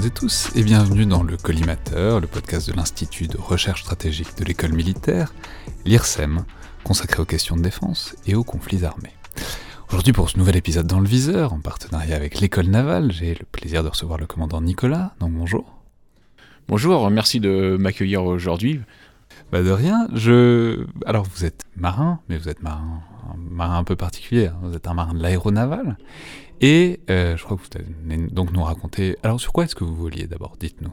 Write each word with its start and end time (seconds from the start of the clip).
Toutes 0.00 0.06
et 0.06 0.18
tous 0.18 0.50
et 0.56 0.62
bienvenue 0.62 1.04
dans 1.04 1.22
le 1.22 1.36
Collimateur, 1.36 2.20
le 2.20 2.26
podcast 2.26 2.70
de 2.70 2.74
l'Institut 2.74 3.28
de 3.28 3.36
recherche 3.36 3.82
stratégique 3.82 4.34
de 4.38 4.46
l'école 4.46 4.72
militaire, 4.72 5.34
l'IRSEM, 5.84 6.46
consacré 6.84 7.20
aux 7.20 7.26
questions 7.26 7.54
de 7.54 7.60
défense 7.60 8.16
et 8.26 8.34
aux 8.34 8.42
conflits 8.42 8.86
armés. 8.86 9.12
Aujourd'hui 9.90 10.14
pour 10.14 10.30
ce 10.30 10.38
nouvel 10.38 10.56
épisode 10.56 10.86
dans 10.86 11.00
le 11.00 11.06
viseur, 11.06 11.52
en 11.52 11.60
partenariat 11.60 12.16
avec 12.16 12.40
l'école 12.40 12.68
navale, 12.68 13.12
j'ai 13.12 13.34
le 13.34 13.44
plaisir 13.44 13.84
de 13.84 13.88
recevoir 13.88 14.18
le 14.18 14.26
commandant 14.26 14.62
Nicolas, 14.62 15.12
donc 15.20 15.32
bonjour. 15.32 15.82
Bonjour, 16.66 17.10
merci 17.10 17.38
de 17.38 17.76
m'accueillir 17.78 18.24
aujourd'hui. 18.24 18.80
Bah 19.52 19.62
de 19.62 19.70
rien, 19.70 20.08
je... 20.12 20.86
Alors 21.06 21.24
vous 21.24 21.44
êtes 21.44 21.64
marin, 21.76 22.20
mais 22.28 22.38
vous 22.38 22.48
êtes 22.48 22.62
marin, 22.62 23.02
un 23.28 23.36
marin 23.36 23.78
un 23.78 23.84
peu 23.84 23.96
particulier, 23.96 24.46
hein. 24.46 24.58
vous 24.62 24.74
êtes 24.74 24.86
un 24.86 24.94
marin 24.94 25.14
de 25.14 25.22
l'aéronaval, 25.22 25.96
et 26.60 27.00
euh, 27.10 27.36
je 27.36 27.44
crois 27.44 27.56
que 27.56 27.62
vous 27.62 27.68
allez 27.74 28.26
donc 28.28 28.52
nous 28.52 28.62
raconter... 28.62 29.16
Alors 29.22 29.40
sur 29.40 29.52
quoi 29.52 29.64
est-ce 29.64 29.74
que 29.74 29.84
vous 29.84 29.96
voliez 29.96 30.26
d'abord, 30.26 30.56
dites-nous 30.58 30.92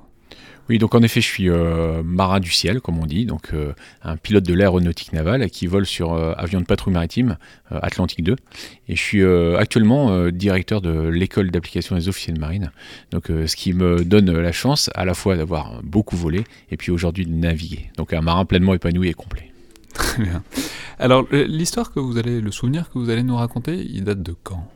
oui, 0.69 0.79
donc 0.79 0.95
en 0.95 1.01
effet, 1.01 1.21
je 1.21 1.25
suis 1.25 1.49
euh, 1.49 2.01
marin 2.03 2.39
du 2.39 2.51
ciel, 2.51 2.81
comme 2.81 2.99
on 2.99 3.05
dit, 3.05 3.25
donc 3.25 3.53
euh, 3.53 3.73
un 4.03 4.17
pilote 4.17 4.43
de 4.43 4.53
l'aéronautique 4.53 5.13
navale 5.13 5.49
qui 5.49 5.65
vole 5.65 5.85
sur 5.85 6.13
euh, 6.13 6.33
avion 6.37 6.59
de 6.59 6.65
patrouille 6.65 6.93
maritime 6.93 7.37
Atlantique 7.71 8.23
2. 8.23 8.35
Et 8.89 8.95
je 8.95 9.01
suis 9.01 9.25
actuellement 9.57 10.29
directeur 10.29 10.81
de 10.81 11.07
l'école 11.07 11.51
d'application 11.51 11.95
des 11.95 12.07
officiers 12.09 12.33
de 12.33 12.39
marine, 12.39 12.71
donc 13.11 13.25
ce 13.27 13.55
qui 13.55 13.73
me 13.73 14.03
donne 14.05 14.31
la 14.31 14.51
chance 14.51 14.89
à 14.95 15.05
la 15.05 15.13
fois 15.13 15.35
d'avoir 15.35 15.81
beaucoup 15.83 16.15
volé 16.15 16.43
et 16.71 16.77
puis 16.77 16.91
aujourd'hui 16.91 17.25
de 17.25 17.33
naviguer. 17.33 17.89
Donc 17.97 18.13
un 18.13 18.21
marin 18.21 18.45
pleinement 18.45 18.73
épanoui 18.73 19.09
et 19.09 19.13
complet. 19.13 19.51
Très 19.93 20.23
bien. 20.23 20.43
Alors 20.99 21.27
l'histoire 21.31 21.91
que 21.91 21.99
vous 21.99 22.17
allez, 22.17 22.39
le 22.39 22.51
souvenir 22.51 22.89
que 22.89 22.99
vous 22.99 23.09
allez 23.09 23.23
nous 23.23 23.35
raconter, 23.35 23.75
il 23.75 24.03
date 24.05 24.23
de 24.23 24.33
quand? 24.43 24.69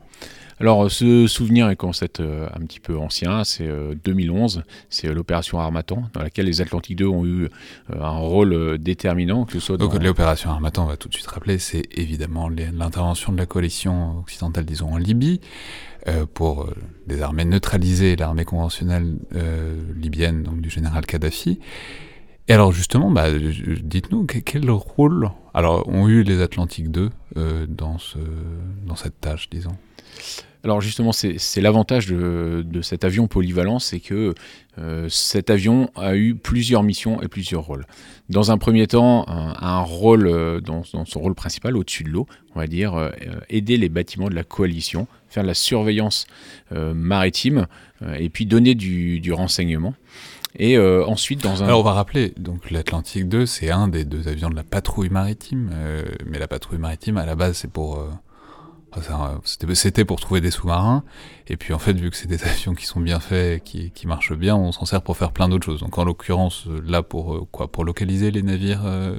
Alors, 0.61 0.91
ce 0.91 1.25
souvenir 1.25 1.69
est 1.69 1.75
quand 1.75 1.91
c'est 1.91 2.19
euh, 2.19 2.47
un 2.53 2.59
petit 2.59 2.79
peu 2.79 2.95
ancien, 2.95 3.43
c'est 3.43 3.67
2011, 4.03 4.57
euh, 4.57 4.61
c'est 4.91 5.07
euh, 5.07 5.13
l'opération 5.15 5.59
Armatan, 5.59 6.03
dans 6.13 6.21
laquelle 6.21 6.45
les 6.45 6.61
Atlantiques 6.61 6.97
2 6.97 7.07
ont 7.07 7.25
eu 7.25 7.49
un 7.91 8.17
rôle 8.17 8.77
déterminant, 8.77 9.45
que 9.45 9.53
ce 9.53 9.59
soit 9.59 9.77
Donc, 9.77 9.95
l'opération 9.95 10.51
Armatan, 10.51 10.83
on 10.83 10.87
va 10.87 10.97
tout 10.97 11.09
de 11.09 11.15
suite 11.15 11.25
rappeler, 11.25 11.57
c'est 11.57 11.81
évidemment 11.97 12.47
l'intervention 12.47 13.33
de 13.33 13.39
la 13.39 13.47
coalition 13.47 14.19
occidentale, 14.19 14.65
disons, 14.65 14.93
en 14.93 14.97
Libye, 14.97 15.41
pour 16.35 16.69
neutraliser 17.07 18.15
l'armée 18.15 18.45
conventionnelle 18.45 19.15
libyenne, 19.95 20.43
donc 20.43 20.61
du 20.61 20.69
général 20.69 21.05
Kadhafi. 21.07 21.59
Et 22.47 22.53
alors 22.53 22.71
justement, 22.71 23.09
bah, 23.11 23.27
dites-nous 23.31 24.25
quel 24.25 24.69
rôle 24.69 25.29
alors 25.53 25.87
ont 25.87 26.07
eu 26.07 26.23
les 26.23 26.41
Atlantiques 26.41 26.91
2 26.91 27.09
dans, 27.67 27.97
ce, 27.97 28.17
dans 28.85 28.95
cette 28.95 29.19
tâche, 29.19 29.49
disons? 29.49 29.75
Alors 30.63 30.79
justement, 30.79 31.11
c'est 31.11 31.61
l'avantage 31.61 32.07
de, 32.07 32.81
cet 32.81 33.03
avion 33.03 33.27
polyvalent, 33.27 33.79
c'est 33.79 33.99
que 33.99 34.35
euh, 34.77 35.07
cet 35.09 35.49
avion 35.49 35.89
a 35.95 36.15
eu 36.15 36.35
plusieurs 36.35 36.83
missions 36.83 37.21
et 37.21 37.27
plusieurs 37.27 37.63
rôles. 37.63 37.85
Dans 38.29 38.51
un 38.51 38.57
premier 38.57 38.85
temps, 38.87 39.25
un, 39.27 39.81
rôle 39.81 40.27
euh, 40.27 40.61
dans, 40.61 40.83
son 40.83 41.19
rôle 41.19 41.33
principal 41.33 41.75
au-dessus 41.75 42.03
de 42.03 42.09
l'eau, 42.09 42.27
on 42.55 42.59
va 42.59 42.67
dire 42.67 42.93
euh, 42.93 43.09
aider 43.49 43.77
les 43.77 43.89
bâtiments 43.89 44.29
de 44.29 44.35
la 44.35 44.43
coalition, 44.43 45.07
faire 45.29 45.43
de 45.43 45.47
la 45.47 45.55
surveillance 45.55 46.27
maritime 46.71 47.67
et 48.17 48.29
puis 48.29 48.45
donner 48.45 48.75
du, 48.75 49.33
renseignement. 49.33 49.95
Et 50.59 50.77
ensuite, 50.77 51.41
dans 51.41 51.63
un. 51.63 51.67
Alors, 51.67 51.79
on 51.79 51.83
va 51.83 51.93
rappeler, 51.93 52.33
donc 52.37 52.71
l'Atlantique 52.71 53.29
2, 53.29 53.45
c'est 53.45 53.71
un 53.71 53.87
des 53.87 54.03
deux 54.03 54.27
avions 54.27 54.49
de 54.49 54.55
la 54.55 54.63
patrouille 54.63 55.09
maritime. 55.09 55.71
mais 56.25 56.39
la 56.39 56.47
patrouille 56.47 56.79
maritime, 56.79 57.17
à 57.17 57.25
la 57.25 57.35
base, 57.35 57.57
c'est 57.57 57.71
pour 57.71 58.05
c'était 59.43 60.05
pour 60.05 60.19
trouver 60.19 60.41
des 60.41 60.51
sous-marins, 60.51 61.03
et 61.47 61.57
puis 61.57 61.73
en 61.73 61.79
fait, 61.79 61.93
vu 61.93 62.09
que 62.09 62.15
c'est 62.15 62.27
des 62.27 62.43
avions 62.47 62.73
qui 62.73 62.85
sont 62.85 62.99
bien 62.99 63.19
faits, 63.19 63.63
qui, 63.63 63.91
qui 63.91 64.07
marchent 64.07 64.33
bien, 64.33 64.55
on 64.55 64.71
s'en 64.71 64.85
sert 64.85 65.01
pour 65.01 65.17
faire 65.17 65.31
plein 65.31 65.49
d'autres 65.49 65.65
choses. 65.65 65.81
Donc 65.81 65.97
en 65.97 66.03
l'occurrence, 66.03 66.65
euh, 66.67 66.81
là 66.85 67.01
pour 67.01 67.35
euh, 67.35 67.47
quoi? 67.51 67.71
Pour 67.71 67.85
localiser 67.85 68.31
les 68.31 68.41
navires 68.41 68.83
euh, 68.85 69.17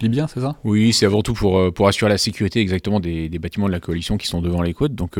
libyens, 0.00 0.26
c'est 0.26 0.40
ça? 0.40 0.56
Oui, 0.64 0.92
c'est 0.92 1.06
avant 1.06 1.22
tout 1.22 1.34
pour, 1.34 1.72
pour 1.72 1.88
assurer 1.88 2.10
la 2.10 2.18
sécurité 2.18 2.60
exactement 2.60 3.00
des, 3.00 3.28
des, 3.28 3.38
bâtiments 3.38 3.66
de 3.66 3.72
la 3.72 3.80
coalition 3.80 4.16
qui 4.16 4.26
sont 4.26 4.40
devant 4.40 4.62
les 4.62 4.74
côtes. 4.74 4.94
Donc 4.94 5.18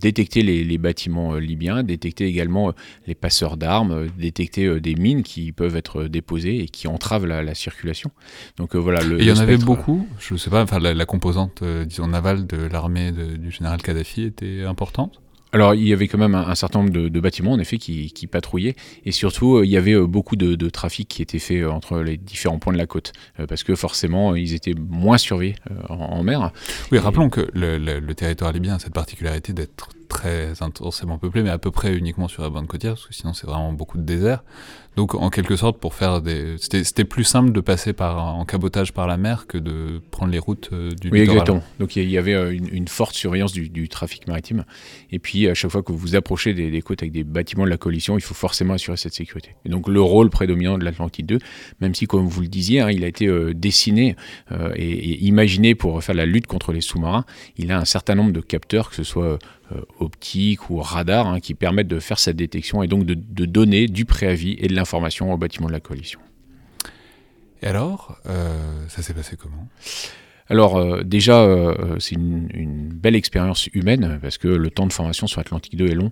détecter 0.00 0.42
les, 0.42 0.64
les, 0.64 0.78
bâtiments 0.78 1.34
libyens, 1.34 1.82
détecter 1.82 2.26
également 2.26 2.72
les 3.06 3.14
passeurs 3.14 3.56
d'armes, 3.56 4.08
détecter 4.18 4.80
des 4.80 4.94
mines 4.94 5.22
qui 5.22 5.52
peuvent 5.52 5.76
être 5.76 6.04
déposées 6.04 6.62
et 6.62 6.66
qui 6.66 6.88
entravent 6.88 7.26
la, 7.26 7.42
la 7.42 7.54
circulation. 7.54 8.10
Donc 8.56 8.74
voilà. 8.76 9.02
Le, 9.02 9.20
il 9.20 9.26
y 9.26 9.32
en 9.32 9.36
avait 9.36 9.56
beaucoup. 9.56 10.06
Je 10.18 10.34
ne 10.34 10.38
sais 10.38 10.50
pas. 10.50 10.62
Enfin, 10.62 10.78
la, 10.78 10.94
la 10.94 11.06
composante, 11.06 11.62
disons 11.86 12.08
navale 12.08 12.46
de 12.46 12.56
la 12.56 12.79
l'armée 12.80 13.12
du 13.12 13.50
général 13.50 13.82
Kadhafi 13.82 14.22
était 14.22 14.64
importante 14.64 15.20
alors, 15.52 15.74
il 15.74 15.86
y 15.86 15.92
avait 15.92 16.06
quand 16.06 16.18
même 16.18 16.34
un, 16.34 16.54
certain 16.54 16.78
nombre 16.78 16.92
de, 16.92 17.20
bâtiments, 17.20 17.52
en 17.52 17.58
effet, 17.58 17.78
qui, 17.78 18.26
patrouillaient. 18.30 18.76
Et 19.04 19.10
surtout, 19.10 19.56
euh, 19.56 19.66
il 19.66 19.70
y 19.70 19.76
avait 19.76 19.94
euh, 19.94 20.06
beaucoup 20.06 20.36
de, 20.36 20.68
trafic 20.68 21.08
qui 21.08 21.22
était 21.22 21.40
fait 21.40 21.58
euh, 21.58 21.72
entre 21.72 21.98
les 22.00 22.16
différents 22.16 22.58
points 22.58 22.72
de 22.72 22.78
la 22.78 22.86
côte. 22.86 23.12
parce 23.48 23.64
que 23.64 23.74
forcément, 23.74 24.36
ils 24.36 24.54
étaient 24.54 24.74
moins 24.74 25.18
surveillés 25.18 25.56
en, 25.88 26.22
mer. 26.22 26.52
Oui, 26.92 26.98
rappelons 26.98 27.30
que 27.30 27.50
le, 27.52 27.78
le, 27.78 28.14
territoire 28.14 28.52
libyen 28.52 28.74
a 28.74 28.78
cette 28.78 28.92
particularité 28.92 29.52
d'être 29.52 29.88
très 30.10 30.60
intensément 30.60 31.16
peuplé, 31.16 31.42
mais 31.42 31.50
à 31.50 31.58
peu 31.58 31.70
près 31.70 31.94
uniquement 31.94 32.28
sur 32.28 32.42
la 32.42 32.50
bande 32.50 32.66
côtière, 32.66 32.94
parce 32.94 33.06
que 33.06 33.14
sinon 33.14 33.32
c'est 33.32 33.46
vraiment 33.46 33.72
beaucoup 33.72 33.96
de 33.96 34.02
désert. 34.02 34.42
Donc 34.96 35.14
en 35.14 35.30
quelque 35.30 35.54
sorte, 35.54 35.78
pour 35.78 35.94
faire 35.94 36.20
des, 36.20 36.56
c'était 36.58 37.04
plus 37.04 37.22
simple 37.22 37.52
de 37.52 37.60
passer 37.60 37.92
par 37.92 38.34
en 38.34 38.44
cabotage 38.44 38.92
par 38.92 39.06
la 39.06 39.16
mer 39.16 39.46
que 39.46 39.56
de 39.56 40.02
prendre 40.10 40.32
les 40.32 40.40
routes 40.40 40.70
euh, 40.72 40.90
du 40.90 41.10
oui, 41.10 41.20
exactement. 41.20 41.62
Donc 41.78 41.94
il 41.94 42.10
y 42.10 42.18
avait 42.18 42.34
euh, 42.34 42.50
une, 42.50 42.88
forte 42.88 43.14
surveillance 43.14 43.52
du, 43.52 43.88
trafic 43.88 44.26
maritime. 44.26 44.64
Et 45.12 45.20
puis 45.20 45.48
à 45.48 45.54
chaque 45.54 45.70
fois 45.70 45.82
que 45.82 45.92
vous 45.92 45.98
vous 45.98 46.16
approchez 46.16 46.54
des, 46.54 46.82
côtes 46.82 47.02
avec 47.02 47.12
des 47.12 47.22
bâtiments 47.22 47.64
de 47.64 47.70
la 47.70 47.76
coalition, 47.76 48.18
il 48.18 48.20
faut 48.20 48.34
forcément 48.34 48.74
assurer 48.74 48.96
cette 48.96 49.14
sécurité. 49.14 49.54
Et 49.64 49.68
donc 49.68 49.88
le 49.88 50.02
rôle 50.02 50.28
prédominant 50.28 50.76
de 50.76 50.84
l'Atlantide 50.84 51.26
2, 51.26 51.38
même 51.80 51.94
si 51.94 52.06
comme 52.06 52.26
vous 52.26 52.40
le 52.40 52.48
disiez, 52.48 52.80
hein, 52.80 52.90
il 52.90 53.04
a 53.04 53.06
été 53.06 53.26
euh, 53.26 53.54
dessiné 53.54 54.16
et, 54.74 54.82
et, 54.82 55.24
imaginé 55.24 55.76
pour 55.76 56.02
faire 56.02 56.16
la 56.16 56.26
lutte 56.26 56.48
contre 56.48 56.72
les 56.72 56.80
sous-marins, 56.80 57.24
il 57.56 57.70
a 57.70 57.78
un 57.78 57.84
certain 57.84 58.16
nombre 58.16 58.32
de 58.32 58.40
capteurs, 58.40 58.90
que 58.90 58.96
ce 58.96 59.04
soit 59.04 59.38
optiques 59.98 60.70
ou 60.70 60.80
radars 60.80 61.26
hein, 61.26 61.40
qui 61.40 61.54
permettent 61.54 61.88
de 61.88 62.00
faire 62.00 62.18
cette 62.18 62.36
détection 62.36 62.82
et 62.82 62.88
donc 62.88 63.04
de, 63.04 63.14
donner 63.44 63.86
du 63.86 64.04
préavis 64.04 64.56
et 64.58 64.68
de 64.68 64.74
l'information 64.74 65.32
au 65.32 65.36
bâtiment 65.36 65.68
de 65.68 65.72
la 65.72 65.80
coalition. 65.80 66.20
Et 67.62 67.66
alors, 67.66 68.16
euh, 68.26 68.88
ça 68.88 69.02
s'est 69.02 69.14
passé 69.14 69.36
comment? 69.36 69.68
Alors 70.48 70.78
euh, 70.78 71.02
déjà, 71.04 71.46
c'est 72.00 72.16
une, 72.16 72.48
belle 72.92 73.14
expérience 73.14 73.68
humaine 73.68 74.18
parce 74.20 74.36
que 74.36 74.48
le 74.48 74.68
temps 74.68 74.86
de 74.86 74.92
formation 74.92 75.26
sur 75.26 75.40
Atlantique 75.40 75.76
2 75.76 75.86
est 75.86 75.94
long. 75.94 76.10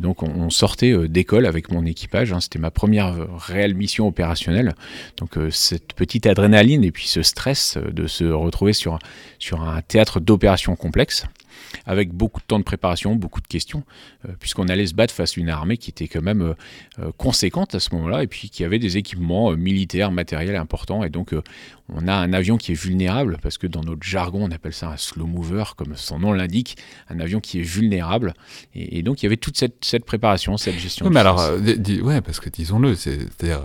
donc 0.00 0.22
on, 0.22 0.50
sortait 0.50 1.08
d'école 1.08 1.46
avec 1.46 1.70
mon 1.70 1.86
équipage. 1.86 2.32
Hein. 2.32 2.40
C'était 2.40 2.58
ma 2.58 2.70
première 2.70 3.14
réelle 3.38 3.74
mission 3.74 4.06
opérationnelle. 4.06 4.74
Donc 5.18 5.38
cette 5.50 5.92
petite 5.94 6.26
adrénaline 6.26 6.84
et 6.84 6.90
puis 6.90 7.06
ce 7.06 7.22
stress 7.22 7.78
de 7.78 8.06
se 8.06 8.24
retrouver 8.24 8.72
sur, 8.72 8.98
sur 9.38 9.62
un 9.62 9.80
théâtre 9.82 10.20
d'opération 10.20 10.74
complexe 10.76 11.26
avec 11.84 12.12
beaucoup 12.12 12.40
de 12.40 12.46
temps 12.46 12.58
de 12.58 12.64
préparation, 12.64 13.14
beaucoup 13.16 13.40
de 13.40 13.46
questions, 13.46 13.84
euh, 14.26 14.32
puisqu'on 14.38 14.68
allait 14.68 14.86
se 14.86 14.94
battre 14.94 15.14
face 15.14 15.36
à 15.36 15.40
une 15.40 15.48
armée 15.48 15.76
qui 15.76 15.90
était 15.90 16.08
quand 16.08 16.22
même 16.22 16.42
euh, 16.42 16.54
euh, 16.98 17.12
conséquente 17.16 17.74
à 17.74 17.80
ce 17.80 17.94
moment-là, 17.94 18.22
et 18.22 18.26
puis 18.26 18.50
qui 18.50 18.64
avait 18.64 18.78
des 18.78 18.96
équipements 18.96 19.52
militaires, 19.52 20.10
matériels 20.10 20.56
importants, 20.56 21.04
et 21.04 21.10
donc 21.10 21.34
on 21.88 22.08
a 22.08 22.14
un 22.14 22.32
avion 22.32 22.56
qui 22.56 22.72
est 22.72 22.80
vulnérable, 22.80 23.38
parce 23.42 23.58
que 23.58 23.66
dans 23.66 23.82
notre 23.82 24.02
jargon 24.02 24.44
on 24.44 24.50
appelle 24.50 24.72
ça 24.72 24.90
un 24.90 24.96
slow 24.96 25.26
mover, 25.26 25.64
comme 25.76 25.96
son 25.96 26.18
nom 26.18 26.32
l'indique, 26.32 26.76
un 27.08 27.20
avion 27.20 27.40
qui 27.40 27.60
est 27.60 27.62
vulnérable, 27.62 28.34
et, 28.74 29.02
donc 29.02 29.22
il 29.22 29.26
y 29.26 29.28
avait 29.28 29.36
toute 29.36 29.56
cette, 29.56 30.04
préparation, 30.04 30.56
cette 30.56 30.78
gestion. 30.78 31.06
Oui, 31.06 31.12
mais 31.12 31.20
alors, 31.20 31.50
ouais, 32.02 32.20
parce 32.20 32.40
que 32.40 32.48
disons-le, 32.48 32.94
c'est-à-dire 32.94 33.62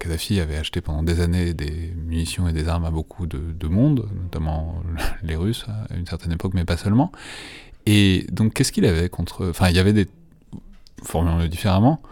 Kadhafi 0.00 0.40
avait 0.40 0.56
acheté 0.56 0.80
pendant 0.80 1.04
des 1.04 1.20
années 1.20 1.54
des 1.54 1.92
munitions 1.94 2.48
et 2.48 2.52
des 2.52 2.66
armes 2.68 2.84
à 2.86 2.90
beaucoup 2.90 3.26
de, 3.26 3.68
monde, 3.68 4.08
notamment 4.22 4.82
les 5.22 5.36
Russes 5.36 5.66
à 5.68 5.94
une 5.94 6.06
certaine 6.06 6.32
époque, 6.32 6.52
mais 6.54 6.64
pas 6.64 6.76
seulement. 6.76 7.12
Et 7.86 8.26
donc, 8.32 8.54
qu'est-ce 8.54 8.72
qu'il 8.72 8.84
avait 8.86 9.08
contre. 9.08 9.48
Enfin, 9.50 9.68
il 9.68 9.76
y 9.76 9.78
avait 9.78 9.92
des. 9.92 10.08
Formulons-le 11.02 11.48
différemment 11.48 12.02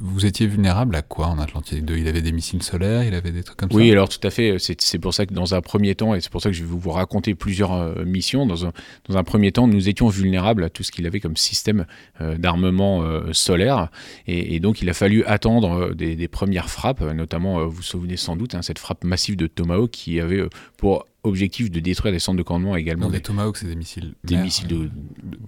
vous 0.00 0.26
étiez 0.26 0.46
vulnérable 0.46 0.94
à 0.94 1.02
quoi 1.02 1.26
en 1.26 1.38
Atlantide 1.38 1.84
2 1.84 1.98
Il 1.98 2.08
avait 2.08 2.22
des 2.22 2.32
missiles 2.32 2.62
solaires, 2.62 3.04
il 3.04 3.14
avait 3.14 3.32
des 3.32 3.42
trucs 3.42 3.58
comme 3.58 3.70
ça? 3.70 3.76
Oui, 3.76 3.90
alors 3.90 4.08
tout 4.08 4.24
à 4.26 4.30
fait. 4.30 4.56
C'est 4.58 4.98
pour 4.98 5.14
ça 5.14 5.26
que 5.26 5.34
dans 5.34 5.54
un 5.54 5.60
premier 5.60 5.94
temps, 5.94 6.14
et 6.14 6.20
c'est 6.20 6.30
pour 6.30 6.40
ça 6.40 6.50
que 6.50 6.54
je 6.54 6.62
vais 6.62 6.68
vous 6.70 6.90
raconter 6.90 7.34
plusieurs 7.34 7.72
euh, 7.72 8.04
missions, 8.04 8.46
dans 8.46 8.66
un, 8.66 8.72
dans 9.08 9.16
un, 9.16 9.24
premier 9.24 9.52
temps, 9.52 9.66
nous 9.66 9.88
étions 9.88 10.08
vulnérables 10.08 10.64
à 10.64 10.70
tout 10.70 10.82
ce 10.82 10.92
qu'il 10.92 11.06
avait 11.06 11.20
comme 11.20 11.36
système 11.36 11.86
euh, 12.20 12.36
d'armement 12.36 13.02
euh, 13.02 13.32
solaire. 13.32 13.88
Et, 14.26 14.60
donc 14.60 14.82
il 14.82 14.90
a 14.90 14.94
fallu 14.94 15.24
attendre 15.24 15.94
des, 15.94 16.28
premières 16.28 16.68
frappes, 16.68 17.00
notamment, 17.00 17.64
vous 17.66 17.76
vous 17.76 17.82
souvenez 17.82 18.16
sans 18.16 18.36
doute, 18.36 18.54
hein, 18.54 18.62
cette 18.62 18.78
frappe 18.78 19.04
massive 19.04 19.36
de 19.36 19.46
Tomahawk 19.46 19.90
qui 19.90 20.20
avait 20.20 20.42
pour 20.76 21.06
objectif 21.22 21.70
de 21.70 21.80
détruire 21.80 22.12
des 22.12 22.18
centres 22.18 22.38
de 22.38 22.42
commandement 22.42 22.76
également. 22.76 23.08
des 23.08 23.20
Tomahawk, 23.20 23.56
c'est 23.56 23.66
des 23.66 23.74
missiles. 23.74 24.14
Des 24.24 24.36
missiles 24.36 24.68
de 24.68 24.90
de, 25.22 25.38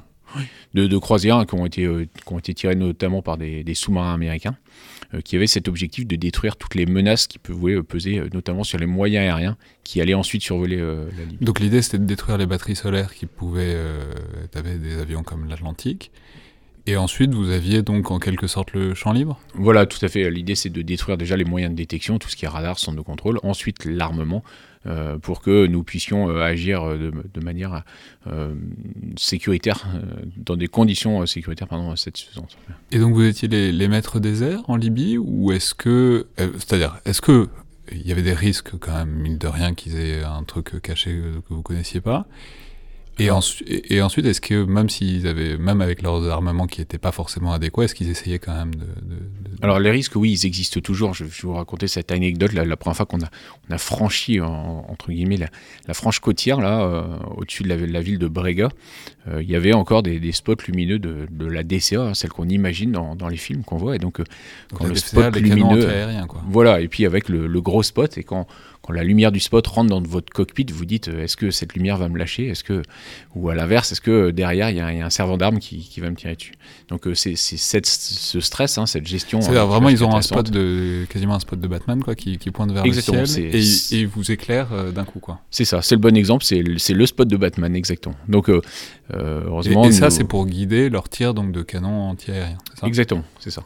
croisière 0.98 1.44
qui, 1.46 1.54
ont 1.54 1.66
été, 1.66 1.84
euh, 1.84 2.04
qui 2.04 2.32
ont 2.32 2.38
été 2.38 2.54
tirés 2.54 2.74
notamment 2.74 3.22
par 3.22 3.38
des, 3.38 3.64
sous-marins 3.74 4.14
américains, 4.14 4.56
euh, 5.14 5.20
qui 5.20 5.36
avaient 5.36 5.46
cet 5.46 5.68
objectif 5.68 6.06
de 6.06 6.16
détruire 6.16 6.56
toutes 6.56 6.74
les 6.74 6.86
menaces 6.86 7.26
qui 7.26 7.38
pouvaient 7.38 7.74
euh, 7.74 7.82
peser 7.82 8.22
notamment 8.32 8.64
sur 8.64 8.78
les 8.78 8.86
moyens 8.86 9.24
aériens 9.24 9.56
qui 9.84 10.00
allaient 10.00 10.14
ensuite 10.14 10.42
survoler 10.42 10.76
la 10.76 11.24
Libye. 11.24 11.44
Donc 11.44 11.60
l'idée 11.60 11.82
c'était 11.82 11.98
de 11.98 12.04
détruire 12.04 12.38
les 12.38 12.46
batteries 12.46 12.76
solaires 12.76 13.14
qui 13.14 13.26
pouvaient 13.26 13.76
taper 14.50 14.76
des 14.78 14.98
avions 14.98 15.22
comme 15.22 15.48
l'Atlantique. 15.48 16.12
Et 16.86 16.96
ensuite, 16.96 17.32
vous 17.32 17.50
aviez 17.50 17.82
donc 17.82 18.10
en 18.10 18.18
quelque 18.18 18.48
sorte 18.48 18.72
le 18.72 18.94
champ 18.94 19.12
libre? 19.12 19.38
Voilà, 19.54 19.86
tout 19.86 20.04
à 20.04 20.08
fait. 20.08 20.28
L'idée, 20.30 20.56
c'est 20.56 20.70
de 20.70 20.82
détruire 20.82 21.16
déjà 21.16 21.36
les 21.36 21.44
moyens 21.44 21.70
de 21.72 21.76
détection, 21.76 22.18
tout 22.18 22.28
ce 22.28 22.34
qui 22.34 22.44
est 22.44 22.48
radar, 22.48 22.78
centre 22.78 22.96
de 22.96 23.02
contrôle. 23.02 23.38
Ensuite, 23.44 23.84
l'armement, 23.84 24.42
euh, 24.86 25.16
pour 25.16 25.42
que 25.42 25.66
nous 25.66 25.84
puissions 25.84 26.28
euh, 26.28 26.42
agir 26.42 26.84
de, 26.84 27.40
manière 27.40 27.84
euh, 28.26 28.54
sécuritaire, 29.16 29.86
dans 30.36 30.56
des 30.56 30.66
conditions 30.66 31.24
sécuritaires 31.24 31.68
pardon, 31.68 31.94
satisfaisantes. 31.94 32.56
Et 32.90 32.98
donc, 32.98 33.14
vous 33.14 33.24
étiez 33.24 33.46
les, 33.46 33.70
les 33.70 33.86
maîtres 33.86 34.18
des 34.18 34.42
airs 34.42 34.68
en 34.68 34.74
Libye 34.74 35.18
Ou 35.18 35.52
est-ce 35.52 35.74
que. 35.74 36.26
C'est-à-dire, 36.36 36.98
est-ce 37.04 37.20
que. 37.20 37.48
Il 37.90 38.06
y 38.06 38.12
avait 38.12 38.22
des 38.22 38.32
risques 38.32 38.78
quand 38.78 38.92
même, 38.92 39.10
mine 39.10 39.38
de 39.38 39.48
rien, 39.48 39.74
qu'ils 39.74 39.96
aient 39.96 40.24
un 40.24 40.44
truc 40.44 40.80
caché 40.80 41.20
que 41.46 41.52
vous 41.52 41.62
connaissiez 41.62 42.00
pas? 42.00 42.26
Et, 43.18 43.30
ensuite, 43.30 44.26
est-ce 44.26 44.40
que 44.40 44.64
même 44.64 44.88
s'ils 44.88 45.26
avaient, 45.26 45.58
même 45.58 45.82
avec 45.82 46.02
leurs 46.02 46.28
armements 46.30 46.66
qui 46.66 46.80
n'étaient 46.80 46.98
pas 46.98 47.12
forcément 47.12 47.52
adéquats, 47.52 47.82
est-ce 47.84 47.94
qu'ils 47.94 48.08
essayaient 48.08 48.38
quand 48.38 48.54
même 48.54 48.74
de, 48.74 48.86
Alors 49.60 49.78
les 49.80 49.90
risques, 49.90 50.16
oui, 50.16 50.32
ils 50.32 50.46
existent 50.46 50.80
toujours. 50.80 51.12
Je, 51.12 51.24
vais 51.24 51.30
vous 51.42 51.52
raconter 51.52 51.88
cette 51.88 52.10
anecdote. 52.10 52.52
La, 52.54 52.64
la 52.64 52.76
première 52.76 52.96
fois 52.96 53.06
qu'on 53.06 53.20
a, 53.20 53.78
franchi 53.78 54.40
entre 54.40 55.10
guillemets 55.10 55.38
la, 55.86 55.94
franche 55.94 56.20
côtière 56.20 56.60
là, 56.60 56.82
euh, 56.82 57.18
au-dessus 57.36 57.62
de 57.62 57.68
la, 57.68 58.00
ville 58.00 58.18
de 58.18 58.28
Brega, 58.28 58.70
il 59.40 59.48
y 59.48 59.54
avait 59.54 59.72
encore 59.72 60.02
des, 60.02 60.32
spots 60.32 60.56
lumineux 60.66 60.98
de, 60.98 61.46
la 61.46 61.62
DCA, 61.62 62.00
hein, 62.00 62.14
celle 62.14 62.30
qu'on 62.30 62.48
imagine 62.48 62.92
dans, 62.92 63.28
les 63.28 63.36
films 63.36 63.62
qu'on 63.62 63.76
voit. 63.76 63.96
Et 63.96 63.98
donc, 63.98 64.20
euh, 64.20 64.24
quand 64.74 64.86
le 64.86 64.94
spot 64.94 65.36
lumineux, 65.36 65.86
quoi. 66.28 66.42
voilà, 66.48 66.80
et 66.80 66.88
puis 66.88 67.06
avec 67.06 67.28
le, 67.28 67.46
le 67.46 67.60
gros 67.60 67.82
spot 67.82 68.18
et 68.18 68.24
quand 68.24 68.46
quand 68.82 68.92
la 68.92 69.04
lumière 69.04 69.30
du 69.30 69.40
spot 69.40 69.64
rentre 69.68 69.90
dans 69.90 70.02
votre 70.02 70.32
cockpit, 70.32 70.66
vous 70.72 70.84
dites 70.84 71.08
euh, 71.08 71.22
est-ce 71.22 71.36
que 71.36 71.50
cette 71.50 71.74
lumière 71.74 71.96
va 71.96 72.08
me 72.08 72.18
lâcher? 72.18 72.48
Est-ce 72.48 72.64
que 72.64 72.82
ou 73.34 73.48
à 73.48 73.54
l'inverse, 73.54 73.92
est-ce 73.92 74.00
que 74.00 74.10
euh, 74.10 74.32
derrière 74.32 74.70
il 74.70 74.76
y, 74.76 74.80
a 74.80 74.86
un 74.86 75.10
servant 75.10 75.36
d'armes 75.36 75.60
qui, 75.60 75.88
va 75.98 76.10
me 76.10 76.16
tirer 76.16 76.34
dessus? 76.34 76.54
Donc 76.88 77.06
euh, 77.06 77.14
c'est 77.14 77.36
ce 77.36 78.40
stress, 78.40 78.78
hein, 78.78 78.86
cette 78.86 79.06
gestion. 79.06 79.40
C'est 79.40 79.52
vraiment 79.52 79.88
ils 79.88 80.02
ont 80.02 80.14
un 80.14 80.22
spot 80.22 80.50
de 80.50 81.06
quasiment 81.08 81.34
un 81.34 81.40
spot 81.40 81.60
de 81.60 81.68
Batman 81.68 82.02
quoi, 82.02 82.16
qui, 82.16 82.36
pointe 82.52 82.72
vers 82.72 82.84
le 82.84 82.92
ciel 82.92 83.24
et, 83.38 83.96
et 83.96 84.04
vous 84.04 84.32
éclaire 84.32 84.68
d'un 84.92 85.04
coup 85.04 85.20
quoi. 85.20 85.40
C'est 85.50 85.64
ça, 85.64 85.80
c'est 85.80 85.94
le 85.94 86.00
bon 86.00 86.16
exemple, 86.16 86.44
c'est 86.44 86.62
le 86.62 87.06
spot 87.06 87.28
de 87.28 87.36
Batman 87.36 87.74
exactement. 87.76 88.16
Donc 88.28 88.50
heureusement. 89.14 89.84
Et, 89.84 89.92
ça 89.92 90.10
c'est 90.10 90.24
pour 90.24 90.46
guider 90.46 90.88
leur 90.88 91.08
tir 91.08 91.34
donc 91.34 91.52
de 91.52 91.62
canon 91.62 92.10
anti-aérien. 92.10 92.58
Exactement, 92.82 93.24
c'est 93.38 93.50
ça. 93.50 93.62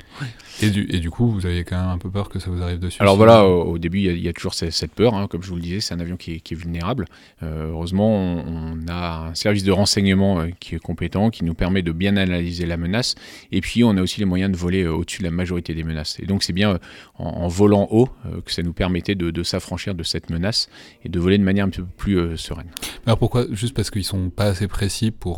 Et 0.62 0.70
du, 0.70 0.86
et 0.90 1.00
du 1.00 1.10
coup, 1.10 1.30
vous 1.30 1.44
aviez 1.44 1.64
quand 1.64 1.78
même 1.78 1.90
un 1.90 1.98
peu 1.98 2.10
peur 2.10 2.30
que 2.30 2.38
ça 2.38 2.50
vous 2.50 2.62
arrive 2.62 2.78
dessus 2.78 3.00
Alors 3.02 3.16
voilà, 3.16 3.44
au, 3.44 3.76
début, 3.76 3.98
il 4.00 4.18
y, 4.18 4.28
a 4.28 4.32
toujours 4.32 4.54
cette, 4.54 4.92
peur. 4.92 5.14
Hein, 5.14 5.26
comme 5.28 5.42
je 5.42 5.50
vous 5.50 5.56
le 5.56 5.60
disais, 5.60 5.80
c'est 5.80 5.92
un 5.92 6.00
avion 6.00 6.16
qui 6.16 6.32
est, 6.32 6.54
vulnérable. 6.54 7.04
Euh, 7.42 7.70
heureusement, 7.70 8.08
on, 8.08 8.78
a 8.88 9.28
un 9.28 9.34
service 9.34 9.64
de 9.64 9.72
renseignement 9.72 10.40
euh, 10.40 10.48
qui 10.58 10.74
est 10.74 10.78
compétent, 10.78 11.28
qui 11.28 11.44
nous 11.44 11.52
permet 11.52 11.82
de 11.82 11.92
bien 11.92 12.16
analyser 12.16 12.64
la 12.64 12.78
menace. 12.78 13.16
Et 13.52 13.60
puis, 13.60 13.84
on 13.84 13.96
a 13.98 14.02
aussi 14.02 14.20
les 14.20 14.24
moyens 14.24 14.50
de 14.50 14.56
voler 14.56 14.84
euh, 14.84 14.94
au-dessus 14.94 15.18
de 15.18 15.24
la 15.24 15.30
majorité 15.30 15.74
des 15.74 15.84
menaces. 15.84 16.18
Et 16.20 16.26
donc, 16.26 16.42
c'est 16.42 16.54
bien 16.54 16.78
en, 17.18 17.48
volant 17.48 17.86
haut 17.90 18.08
que 18.44 18.52
ça 18.52 18.62
nous 18.62 18.72
permettait 18.72 19.14
de, 19.14 19.42
s'affranchir 19.42 19.94
de 19.94 20.02
cette 20.02 20.30
menace 20.30 20.68
et 21.04 21.08
de 21.08 21.20
voler 21.20 21.38
de 21.38 21.44
manière 21.44 21.66
un 21.66 21.70
peu 21.70 21.84
plus 21.84 22.36
sereine. 22.36 22.68
Alors 23.06 23.18
pourquoi? 23.18 23.44
Juste 23.50 23.74
parce 23.74 23.90
qu'ils 23.90 24.04
sont 24.04 24.30
pas 24.30 24.46
assez 24.46 24.68
précis 24.68 25.10
pour... 25.10 25.35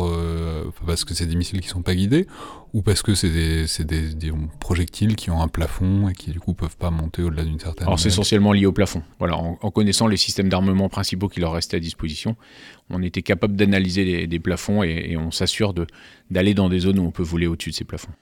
parce 0.87 1.05
que 1.05 1.15
c'est 1.15 1.27
des 1.27 1.37
missiles 1.37 1.61
qui 1.61 1.69
sont 1.69 1.83
pas 1.83 1.95
guidés 1.95 2.27
ou 2.75 2.83
parce 2.83 3.03
que 3.03 3.15
c'est 3.15 3.31
des, 3.31 4.15
des, 4.15 4.33
projectiles 4.61 5.17
qui 5.17 5.31
ont 5.31 5.41
un 5.41 5.49
plafond 5.49 6.09
et 6.09 6.13
qui 6.13 6.31
du 6.31 6.41
coup 6.41 6.55
peuvent 6.55 6.77
pas 6.77 6.91
monter 6.91 7.23
au-delà 7.23 7.45
d'une 7.45 7.59
certaine. 7.59 7.87
Alors 7.87 7.99
c'est 7.99 8.09
essentiellement 8.09 8.53
lié 8.53 8.67
au 8.67 8.73
plafond. 8.73 9.03
Voilà, 9.19 9.37
en, 9.37 9.71
connaissant 9.71 10.07
les 10.07 10.17
systèmes 10.17 10.49
d'armement 10.49 10.89
principaux 10.89 11.29
qui 11.29 11.41
leur 11.41 11.53
restaient 11.53 11.77
à 11.77 11.81
disposition, 11.81 12.37
on 12.91 13.03
était 13.03 13.23
capable 13.23 13.57
d'analyser 13.57 14.27
des 14.27 14.39
plafonds 14.41 14.83
et, 14.83 15.17
on 15.17 15.31
s'assure 15.31 15.75
d'aller 16.31 16.55
dans 16.55 16.69
des 16.69 16.81
zones 16.81 16.99
où 16.99 17.05
on 17.05 17.11
peut 17.11 17.23
voler 17.23 17.47
au-dessus 17.47 17.71
de 17.71 17.75
ces 17.75 17.85
plafonds. 17.85 18.13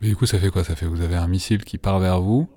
Mais 0.00 0.08
du 0.08 0.16
coup, 0.16 0.26
ça 0.26 0.38
fait 0.38 0.50
quoi? 0.50 0.64
Ça 0.64 0.74
fait 0.74 0.86
vous 0.86 1.02
avez 1.02 1.16
un 1.16 1.28
missile 1.28 1.64
qui 1.64 1.78
part 1.78 1.98
vers 1.98 2.20
vous, 2.20 2.48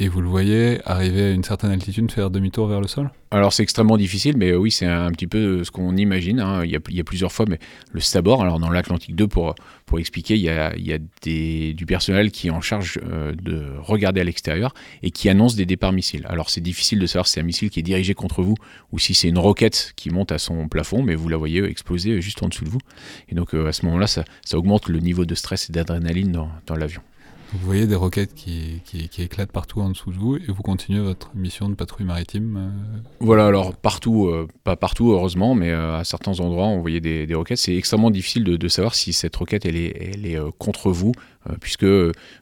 et 0.00 0.08
vous 0.08 0.22
le 0.22 0.28
voyez 0.28 0.80
arriver 0.86 1.24
à 1.24 1.30
une 1.30 1.44
certaine 1.44 1.70
altitude, 1.70 2.10
faire 2.10 2.30
demi-tour 2.30 2.66
vers 2.66 2.80
le 2.80 2.88
sol? 2.88 3.10
Alors 3.30 3.52
c'est 3.52 3.62
extrêmement 3.62 3.98
difficile, 3.98 4.36
mais 4.36 4.54
oui, 4.54 4.70
c'est 4.70 4.86
un 4.86 5.10
petit 5.10 5.26
peu 5.26 5.62
ce 5.62 5.70
qu'on 5.70 5.94
imagine. 5.96 6.40
Hein. 6.40 6.64
Il, 6.64 6.70
y 6.70 7.00
a, 7.00 7.04
plusieurs 7.04 7.30
fois, 7.30 7.44
mais 7.46 7.58
le 7.92 8.00
Stabor, 8.00 8.42
alors 8.42 8.58
dans 8.58 8.70
l'Atlantique 8.70 9.14
2, 9.14 9.28
pour, 9.28 9.54
pour 9.84 9.98
expliquer, 9.98 10.34
il 10.34 10.40
y 10.40 10.48
a, 10.48 10.74
il 10.74 10.86
y 10.86 10.94
a 10.94 10.98
du 10.98 11.86
personnel 11.86 12.30
qui 12.30 12.48
est 12.48 12.50
en 12.50 12.62
charge 12.62 12.98
euh, 13.04 13.34
de 13.40 13.74
regarder 13.78 14.22
à 14.22 14.24
l'extérieur 14.24 14.72
et 15.02 15.10
qui 15.10 15.28
annonce 15.28 15.54
des 15.54 15.66
départs 15.66 15.92
missiles. 15.92 16.26
Alors 16.30 16.48
c'est 16.48 16.62
difficile 16.62 16.98
de 16.98 17.06
savoir 17.06 17.26
si 17.26 17.34
c'est 17.34 17.40
un 17.40 17.44
missile 17.44 17.68
qui 17.68 17.80
est 17.80 17.84
dirigé 17.84 18.14
contre 18.14 18.42
vous 18.42 18.56
ou 18.92 18.98
si 18.98 19.14
c'est 19.14 19.28
une 19.28 19.38
roquette 19.38 19.92
qui 19.96 20.08
monte 20.08 20.32
à 20.32 20.38
son 20.38 20.66
plafond, 20.66 21.02
mais 21.02 21.14
vous 21.14 21.28
la 21.28 21.36
voyez 21.36 21.62
exploser 21.64 22.22
juste 22.22 22.42
en 22.42 22.48
dessous 22.48 22.64
de 22.64 22.70
vous. 22.70 22.80
Et 23.28 23.34
donc 23.34 23.54
euh, 23.54 23.68
à 23.68 23.72
ce 23.72 23.84
moment-là, 23.84 24.06
ça, 24.06 24.24
ça, 24.46 24.56
augmente 24.56 24.88
le 24.88 24.98
niveau 24.98 25.26
de 25.26 25.34
stress 25.34 25.68
et 25.68 25.72
d'adrénaline 25.72 26.32
dans, 26.32 26.48
dans 26.66 26.74
l'avion. 26.74 27.02
Vous 27.52 27.66
voyez 27.66 27.86
des 27.86 27.96
roquettes 27.96 28.34
qui, 28.34 28.80
qui, 28.84 29.22
éclatent 29.22 29.50
partout 29.50 29.80
en 29.80 29.90
dessous 29.90 30.12
de 30.12 30.16
vous 30.16 30.36
et 30.36 30.44
vous 30.46 30.62
continuez 30.62 31.00
votre 31.00 31.34
mission 31.34 31.68
de 31.68 31.74
patrouille 31.74 32.06
maritime 32.06 32.56
euh 32.56 32.98
Voilà, 33.18 33.46
alors 33.46 33.74
partout, 33.74 34.26
euh, 34.26 34.46
pas 34.62 34.76
partout 34.76 35.10
heureusement, 35.10 35.54
mais 35.54 35.70
euh, 35.70 35.98
à 35.98 36.04
certains 36.04 36.38
endroits 36.38 36.66
on 36.66 36.80
voyait 36.80 37.00
des, 37.00 37.34
roquettes. 37.34 37.58
C'est 37.58 37.76
extrêmement 37.76 38.10
difficile 38.10 38.44
de, 38.44 38.68
savoir 38.68 38.94
si 38.94 39.12
cette 39.12 39.34
roquette 39.34 39.66
elle 39.66 39.76
est, 39.76 40.14
elle 40.14 40.26
est 40.26 40.38
contre 40.58 40.92
vous 40.92 41.12
puisque 41.60 41.86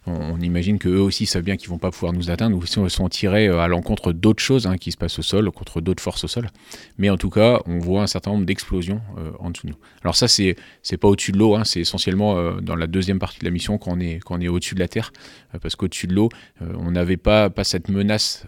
on, 0.06 0.40
imagine 0.40 0.78
qu'eux 0.78 0.98
aussi 0.98 1.26
savent 1.26 1.42
bien 1.42 1.56
qu'ils 1.56 1.68
vont 1.68 1.78
pas 1.78 1.90
pouvoir 1.90 2.12
nous 2.12 2.30
atteindre, 2.30 2.56
ou 2.56 2.62
ils 2.62 2.90
sont 2.90 3.08
tirés 3.08 3.46
euh, 3.46 3.60
à 3.60 3.68
l'encontre 3.68 4.12
d'autres 4.12 4.42
choses 4.42 4.66
hein, 4.66 4.76
qui 4.76 4.92
se 4.92 4.96
passent 4.96 5.18
au 5.18 5.22
sol, 5.22 5.50
contre 5.50 5.80
d'autres 5.80 6.02
forces 6.02 6.24
au 6.24 6.28
sol. 6.28 6.48
Mais 6.96 7.10
en 7.10 7.16
tout 7.16 7.30
cas, 7.30 7.60
on 7.66 7.78
voit 7.78 8.02
un 8.02 8.06
certain 8.06 8.32
nombre 8.32 8.44
d'explosions 8.44 9.00
euh, 9.18 9.30
en 9.38 9.50
dessous 9.50 9.66
de 9.66 9.72
nous. 9.72 9.78
Alors 10.02 10.16
ça, 10.16 10.26
c'est 10.26 10.56
c'est 10.82 10.96
pas 10.96 11.08
au-dessus 11.08 11.32
de 11.32 11.38
l'eau, 11.38 11.54
hein, 11.54 11.64
c'est 11.64 11.80
essentiellement 11.80 12.60
dans 12.60 12.76
la 12.76 12.86
deuxième 12.86 13.18
partie 13.18 13.38
de 13.38 13.44
la 13.44 13.50
mission 13.50 13.78
quand 13.78 13.92
on 13.92 14.00
est 14.00 14.20
est 14.40 14.48
au-dessus 14.48 14.74
de 14.74 14.80
la 14.80 14.88
terre, 14.88 15.12
parce 15.60 15.76
qu'au-dessus 15.76 16.06
de 16.06 16.14
l'eau, 16.14 16.28
on 16.60 16.90
n'avait 16.90 17.16
pas 17.16 17.50
pas 17.50 17.64
cette 17.64 17.88
menace 17.88 18.46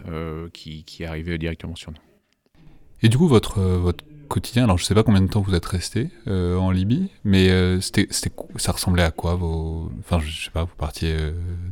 qui, 0.53 0.83
qui 0.83 1.05
arrivait 1.05 1.37
directement 1.37 1.75
sur 1.75 1.91
nous. 1.91 1.97
Et 3.03 3.09
du 3.09 3.17
coup, 3.17 3.27
votre, 3.27 3.59
votre 3.59 4.03
quotidien. 4.31 4.63
Alors 4.63 4.77
je 4.77 4.85
sais 4.85 4.95
pas 4.95 5.03
combien 5.03 5.21
de 5.21 5.27
temps 5.27 5.41
vous 5.41 5.53
êtes 5.53 5.65
resté 5.65 6.09
euh, 6.27 6.55
en 6.55 6.71
Libye, 6.71 7.09
mais 7.23 7.49
euh, 7.49 7.81
c'était, 7.81 8.07
ça 8.55 8.71
ressemblait 8.71 9.03
à 9.03 9.11
quoi 9.11 9.35
vos... 9.35 9.91
Enfin 9.99 10.19
je 10.25 10.45
sais 10.45 10.51
pas, 10.51 10.63
vous 10.63 10.75
partiez 10.77 11.15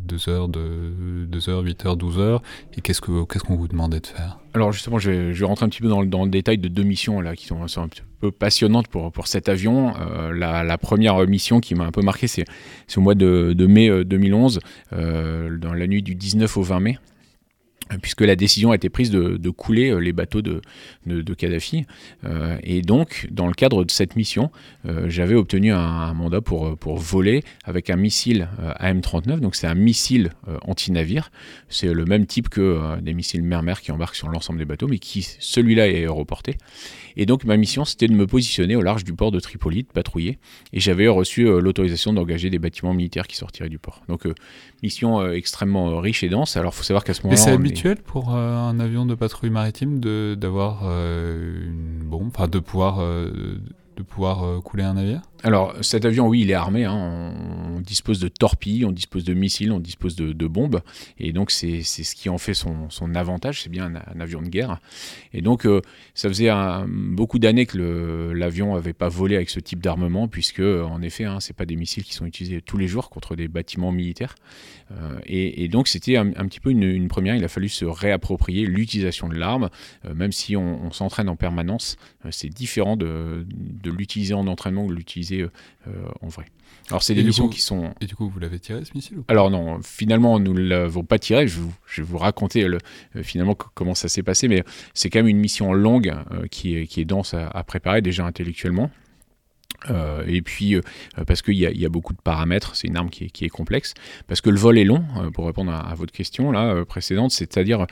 2 0.05 0.15
euh, 0.27 0.31
heures, 0.31 0.49
de 0.49 1.25
2 1.25 1.49
heures, 1.49 1.63
8 1.63 1.85
heures, 1.85 1.97
12 1.97 2.19
heures, 2.19 2.41
et 2.77 2.81
qu'est-ce, 2.81 3.01
que, 3.01 3.23
qu'est-ce 3.23 3.43
qu'on 3.43 3.55
vous 3.55 3.69
demandait 3.69 4.01
de 4.01 4.07
faire? 4.07 4.39
Alors 4.53 4.73
justement, 4.73 4.99
je 4.99 5.09
vais, 5.09 5.33
je 5.33 5.39
vais, 5.39 5.45
rentrer 5.45 5.65
un 5.65 5.69
petit 5.69 5.81
peu 5.81 5.87
dans, 5.87 6.03
dans, 6.03 6.25
le 6.25 6.29
détail 6.29 6.57
de 6.57 6.67
deux 6.67 6.83
missions 6.83 7.21
là, 7.21 7.35
qui 7.35 7.47
sont, 7.47 7.61
un 7.61 7.87
petit 7.87 8.01
peu 8.19 8.31
passionnantes 8.31 8.89
pour, 8.89 9.11
pour 9.11 9.27
cet 9.27 9.47
avion. 9.47 9.93
La, 10.33 10.63
la, 10.63 10.77
première 10.77 11.25
mission 11.27 11.61
qui 11.61 11.75
m'a 11.75 11.85
un 11.85 11.91
peu 11.91 12.01
marqué, 12.01 12.27
c'est, 12.27 12.45
au 12.97 13.01
mois 13.01 13.15
de 13.15 13.65
mai 13.67 14.03
2011, 14.03 14.59
dans 14.91 15.73
la 15.73 15.87
nuit 15.87 16.03
du 16.03 16.15
19 16.15 16.57
au 16.57 16.63
20 16.63 16.79
mai 16.81 16.97
puisque 17.97 18.21
la 18.21 18.35
décision 18.35 18.71
a 18.71 18.75
été 18.75 18.89
prise 18.89 19.09
de, 19.09 19.49
couler 19.49 19.89
euh, 19.89 19.97
les 19.97 20.13
bateaux 20.13 20.41
de, 20.41 20.61
de, 21.05 21.33
Kadhafi. 21.33 21.85
Euh, 22.23 22.57
et 22.63 22.81
donc, 22.81 23.27
dans 23.31 23.47
le 23.47 23.53
cadre 23.53 23.83
de 23.83 23.91
cette 23.91 24.15
mission, 24.15 24.51
euh, 24.85 25.05
j'avais 25.09 25.35
obtenu 25.35 25.73
un, 25.73 26.13
mandat 26.13 26.41
pour, 26.41 26.77
pour 26.77 26.97
voler 26.97 27.43
avec 27.63 27.89
un 27.89 27.95
missile 27.95 28.49
AM-39. 28.77 29.39
Donc, 29.39 29.55
c'est 29.55 29.67
un 29.67 29.75
missile 29.75 30.31
anti-navire. 30.63 31.31
C'est 31.69 31.93
le 31.93 32.05
même 32.05 32.25
type 32.25 32.49
que 32.49 32.99
des 33.01 33.13
missiles 33.13 33.43
mer-mer 33.43 33.81
qui 33.81 33.91
embarquent 33.91 34.15
sur 34.15 34.29
l'ensemble 34.29 34.59
des 34.59 34.65
bateaux, 34.65 34.87
mais 34.87 34.99
qui, 34.99 35.21
celui-là, 35.39 35.87
est 35.87 35.97
aéroporté. 35.97 36.57
Et 37.15 37.25
donc, 37.25 37.43
ma 37.43 37.57
mission, 37.57 37.85
c'était 37.85 38.07
de 38.07 38.13
me 38.13 38.27
positionner 38.27 38.75
au 38.75 38.81
large 38.81 39.03
du 39.03 39.13
port 39.13 39.31
de 39.31 39.39
Tripoli, 39.39 39.83
de 39.83 39.87
patrouiller. 39.87 40.37
Et 40.73 40.79
j'avais 40.79 41.07
reçu 41.07 41.43
l'autorisation 41.43 42.13
d'engager 42.13 42.49
des 42.49 42.59
bâtiments 42.59 42.93
militaires 42.93 43.27
qui 43.27 43.35
sortiraient 43.35 43.69
du 43.69 43.79
port. 43.79 44.01
Donc, 44.07 44.27
mission 44.83 45.31
extrêmement 45.31 45.99
riche 45.99 46.23
et 46.23 46.29
dense. 46.29 46.57
Alors, 46.57 46.73
il 46.73 46.77
faut 46.77 46.83
savoir 46.83 47.03
qu'à 47.03 47.13
ce 47.13 47.23
moment-là 47.23 47.57
pour 48.03 48.35
euh, 48.35 48.55
un 48.55 48.79
avion 48.79 49.05
de 49.05 49.15
patrouille 49.15 49.49
maritime 49.49 49.99
d'avoir 50.35 50.81
euh, 50.83 51.65
une 51.65 52.03
bombe, 52.03 52.27
enfin 52.27 52.47
de 52.47 52.59
pouvoir 52.59 52.99
euh, 52.99 53.57
de 53.95 54.03
pouvoir 54.03 54.61
couler 54.63 54.83
un 54.83 54.93
navire? 54.93 55.21
Alors 55.43 55.73
cet 55.81 56.03
avion, 56.03 56.27
oui, 56.27 56.41
il 56.41 56.51
est 56.51 56.55
armé. 56.55 56.85
Hein. 56.85 57.33
On, 57.75 57.79
dispose 57.79 58.19
de 58.19 58.27
torpilles, 58.27 58.83
on 58.83 58.91
dispose 58.91 59.23
de 59.23 59.33
missiles, 59.33 59.71
on 59.71 59.79
dispose 59.79 60.15
de, 60.15 60.47
bombes. 60.47 60.81
Et 61.17 61.31
donc 61.31 61.49
c'est 61.49 61.81
ce 61.81 62.13
qui 62.13 62.27
en 62.29 62.37
fait 62.37 62.53
son, 62.53 62.89
avantage. 63.15 63.63
C'est 63.63 63.69
bien 63.69 63.93
un, 63.95 64.19
avion 64.19 64.41
de 64.41 64.49
guerre. 64.49 64.79
Et 65.33 65.41
donc 65.41 65.65
euh, 65.65 65.81
ça 66.13 66.27
faisait 66.27 66.51
beaucoup 66.87 67.39
d'années 67.39 67.65
que 67.65 68.31
l'avion 68.35 68.75
n'avait 68.75 68.93
pas 68.93 69.07
volé 69.07 69.37
avec 69.37 69.49
ce 69.49 69.59
type 69.61 69.81
d'armement, 69.81 70.27
puisque 70.27 70.59
en 70.59 71.01
effet, 71.01 71.23
hein, 71.23 71.39
c'est 71.39 71.55
pas 71.55 71.65
des 71.65 71.77
missiles 71.77 72.03
qui 72.03 72.13
sont 72.13 72.25
utilisés 72.25 72.61
tous 72.61 72.77
les 72.77 72.87
jours 72.87 73.09
contre 73.09 73.35
des 73.35 73.47
bâtiments 73.47 73.93
militaires. 73.93 74.35
Euh, 74.91 75.19
et, 75.25 75.67
donc 75.69 75.87
c'était 75.87 76.17
un, 76.17 76.31
petit 76.31 76.59
peu 76.59 76.71
une, 76.71 77.07
première. 77.07 77.35
Il 77.35 77.43
a 77.43 77.47
fallu 77.47 77.69
se 77.69 77.85
réapproprier 77.85 78.65
l'utilisation 78.65 79.29
de 79.29 79.35
l'arme, 79.35 79.69
euh, 80.05 80.13
même 80.13 80.33
si 80.33 80.57
on, 80.57 80.91
s'entraîne 80.91 81.29
en 81.29 81.35
permanence. 81.35 81.97
c'est 82.31 82.49
différent 82.49 82.97
de, 82.97 83.45
de 83.47 83.91
l'utiliser 83.91 84.33
en 84.33 84.47
entraînement 84.47 84.85
ou 84.85 84.89
de 84.89 84.95
l'utiliser 84.95 85.28
euh, 85.41 85.47
en 86.21 86.27
vrai. 86.27 86.45
Alors 86.89 87.03
c'est 87.03 87.13
des 87.13 87.23
missions 87.23 87.49
qui 87.49 87.61
sont... 87.61 87.93
Et 88.01 88.05
du 88.05 88.15
coup, 88.15 88.29
vous 88.29 88.39
l'avez 88.39 88.59
tiré 88.59 88.83
ce 88.83 88.91
missile 88.95 89.19
Alors 89.27 89.51
non, 89.51 89.79
finalement, 89.83 90.39
nous 90.39 90.53
ne 90.53 90.61
l'avons 90.61 91.03
pas 91.03 91.19
tiré. 91.19 91.47
Je, 91.47 91.59
vais 91.61 92.03
vous 92.03 92.17
raconter 92.17 92.67
le, 92.67 92.79
euh, 93.15 93.23
finalement 93.23 93.55
comment 93.55 93.95
ça 93.95 94.09
s'est 94.09 94.23
passé, 94.23 94.47
mais 94.47 94.63
c'est 94.93 95.09
quand 95.09 95.19
même 95.19 95.27
une 95.27 95.37
mission 95.37 95.71
longue 95.73 96.13
euh, 96.31 96.47
qui, 96.47 96.75
est, 96.75 96.87
qui 96.87 97.01
est 97.01 97.05
dense 97.05 97.33
à, 97.33 97.63
préparer 97.63 98.01
déjà 98.01 98.25
intellectuellement. 98.25 98.89
Euh, 99.89 100.23
et 100.27 100.41
puis 100.41 100.75
euh, 100.75 100.81
parce 101.25 101.41
qu'il 101.41 101.55
y, 101.55 101.85
a 101.85 101.89
beaucoup 101.89 102.13
de 102.13 102.19
paramètres, 102.21 102.75
c'est 102.75 102.87
une 102.87 102.97
arme 102.97 103.09
qui 103.09 103.25
est, 103.25 103.49
complexe, 103.49 103.93
parce 104.27 104.41
que 104.41 104.49
le 104.49 104.57
vol 104.57 104.77
est 104.77 104.83
long, 104.83 105.03
euh, 105.17 105.31
pour 105.31 105.45
répondre 105.45 105.71
à, 105.71 105.93
votre 105.95 106.11
question 106.11 106.51
là 106.51 106.83
précédente, 106.85 107.31
c'est-à-dire 107.31 107.87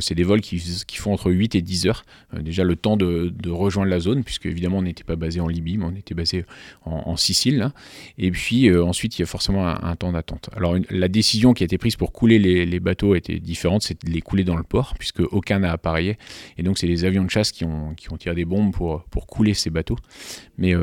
c'est 0.00 0.14
des 0.14 0.22
vols 0.22 0.40
qui, 0.40 0.58
font 0.96 1.12
entre 1.12 1.30
8 1.30 1.54
et 1.54 1.62
10 1.62 1.86
heures, 1.86 2.04
déjà 2.38 2.64
le 2.64 2.76
temps 2.76 2.96
de, 2.96 3.32
rejoindre 3.48 3.90
la 3.90 4.00
zone, 4.00 4.24
puisque 4.24 4.46
évidemment 4.46 4.78
on 4.78 4.82
n'était 4.82 5.04
pas 5.04 5.16
basé 5.16 5.40
en 5.40 5.48
Libye, 5.48 5.78
mais 5.78 5.84
on 5.84 5.94
était 5.94 6.14
basé 6.14 6.44
en, 6.84 7.16
Sicile, 7.16 7.58
là. 7.58 7.72
et 8.16 8.30
puis 8.30 8.72
ensuite 8.76 9.18
il 9.18 9.22
y 9.22 9.24
a 9.24 9.26
forcément 9.26 9.66
un, 9.66 9.96
temps 9.96 10.12
d'attente. 10.12 10.50
Alors 10.54 10.76
la 10.90 11.08
décision 11.08 11.52
qui 11.52 11.64
a 11.64 11.66
été 11.66 11.78
prise 11.78 11.96
pour 11.96 12.12
couler 12.12 12.38
les, 12.38 12.80
bateaux 12.80 13.14
était 13.14 13.38
différente, 13.38 13.82
c'est 13.82 14.04
de 14.04 14.10
les 14.10 14.20
couler 14.20 14.44
dans 14.44 14.56
le 14.56 14.62
port, 14.62 14.94
puisque 14.98 15.20
aucun 15.20 15.60
n'a 15.60 15.72
appareillé, 15.72 16.16
et 16.58 16.62
donc 16.62 16.78
c'est 16.78 16.86
les 16.86 17.04
avions 17.04 17.24
de 17.24 17.30
chasse 17.30 17.50
qui 17.50 17.64
ont, 17.64 17.94
tiré 18.18 18.34
des 18.34 18.44
bombes 18.44 18.72
pour, 18.72 19.26
couler 19.26 19.54
ces 19.54 19.70
bateaux, 19.70 19.98
mais 20.58 20.74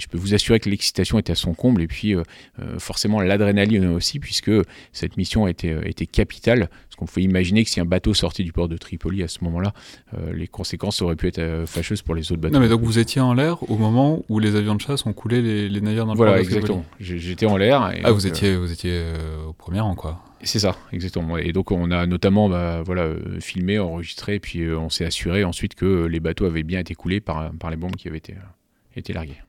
je 0.00 0.08
peux 0.08 0.18
vous 0.18 0.34
assurer 0.34 0.60
que 0.60 0.68
l'excitation 0.68 1.18
était 1.18 1.32
à 1.32 1.36
son 1.36 1.54
comble 1.54 1.82
et 1.82 1.86
puis 1.86 2.14
euh, 2.14 2.22
euh, 2.60 2.78
forcément 2.78 3.20
l'adrénaline 3.20 3.86
aussi 3.86 4.18
puisque 4.18 4.50
cette 4.92 5.16
mission 5.16 5.46
était, 5.46 5.72
euh, 5.72 5.86
était 5.86 6.06
capitale. 6.06 6.68
Parce 6.68 6.96
qu'on 6.96 7.06
pouvait 7.06 7.22
imaginer 7.22 7.64
que 7.64 7.70
si 7.70 7.80
un 7.80 7.84
bateau 7.84 8.14
sortait 8.14 8.42
du 8.42 8.52
port 8.52 8.68
de 8.68 8.76
Tripoli 8.76 9.22
à 9.22 9.28
ce 9.28 9.44
moment-là, 9.44 9.72
euh, 10.14 10.32
les 10.32 10.48
conséquences 10.48 11.02
auraient 11.02 11.16
pu 11.16 11.28
être 11.28 11.64
fâcheuses 11.66 12.02
pour 12.02 12.14
les 12.14 12.32
autres 12.32 12.40
bateaux. 12.40 12.54
Non 12.54 12.60
mais 12.60 12.68
donc 12.68 12.82
vous 12.82 12.98
étiez 12.98 13.20
en 13.20 13.34
l'air 13.34 13.70
au 13.70 13.76
moment 13.76 14.24
où 14.28 14.38
les 14.38 14.56
avions 14.56 14.74
de 14.74 14.80
chasse 14.80 15.06
ont 15.06 15.12
coulé 15.12 15.40
les, 15.42 15.68
les 15.68 15.80
navires 15.80 16.06
dans 16.06 16.12
le 16.12 16.16
voilà, 16.16 16.32
port 16.32 16.40
de 16.40 16.44
Tripoli 16.44 16.66
Voilà, 16.66 16.84
exactement. 16.98 17.20
J'étais 17.20 17.46
en 17.46 17.56
l'air. 17.56 17.92
Ah 18.04 18.10
vous 18.12 18.26
étiez, 18.26 18.56
vous 18.56 18.72
étiez 18.72 19.02
au 19.46 19.52
premier 19.52 19.80
rang 19.80 19.94
quoi 19.94 20.22
c'est 20.42 20.58
ça, 20.58 20.76
exactement. 20.92 21.36
Et 21.36 21.52
donc 21.52 21.70
on 21.70 21.90
a 21.90 22.06
notamment 22.06 22.48
bah, 22.48 22.82
voilà, 22.82 23.10
filmé, 23.40 23.78
enregistré, 23.78 24.40
puis 24.40 24.70
on 24.72 24.88
s'est 24.88 25.04
assuré 25.04 25.44
ensuite 25.44 25.74
que 25.74 26.06
les 26.06 26.20
bateaux 26.20 26.46
avaient 26.46 26.62
bien 26.62 26.80
été 26.80 26.94
coulés 26.94 27.20
par, 27.20 27.52
par 27.52 27.70
les 27.70 27.76
bombes 27.76 27.96
qui 27.96 28.08
avaient 28.08 28.18
été, 28.18 28.32
euh, 28.34 28.96
été 28.96 29.12
larguées. 29.12 29.40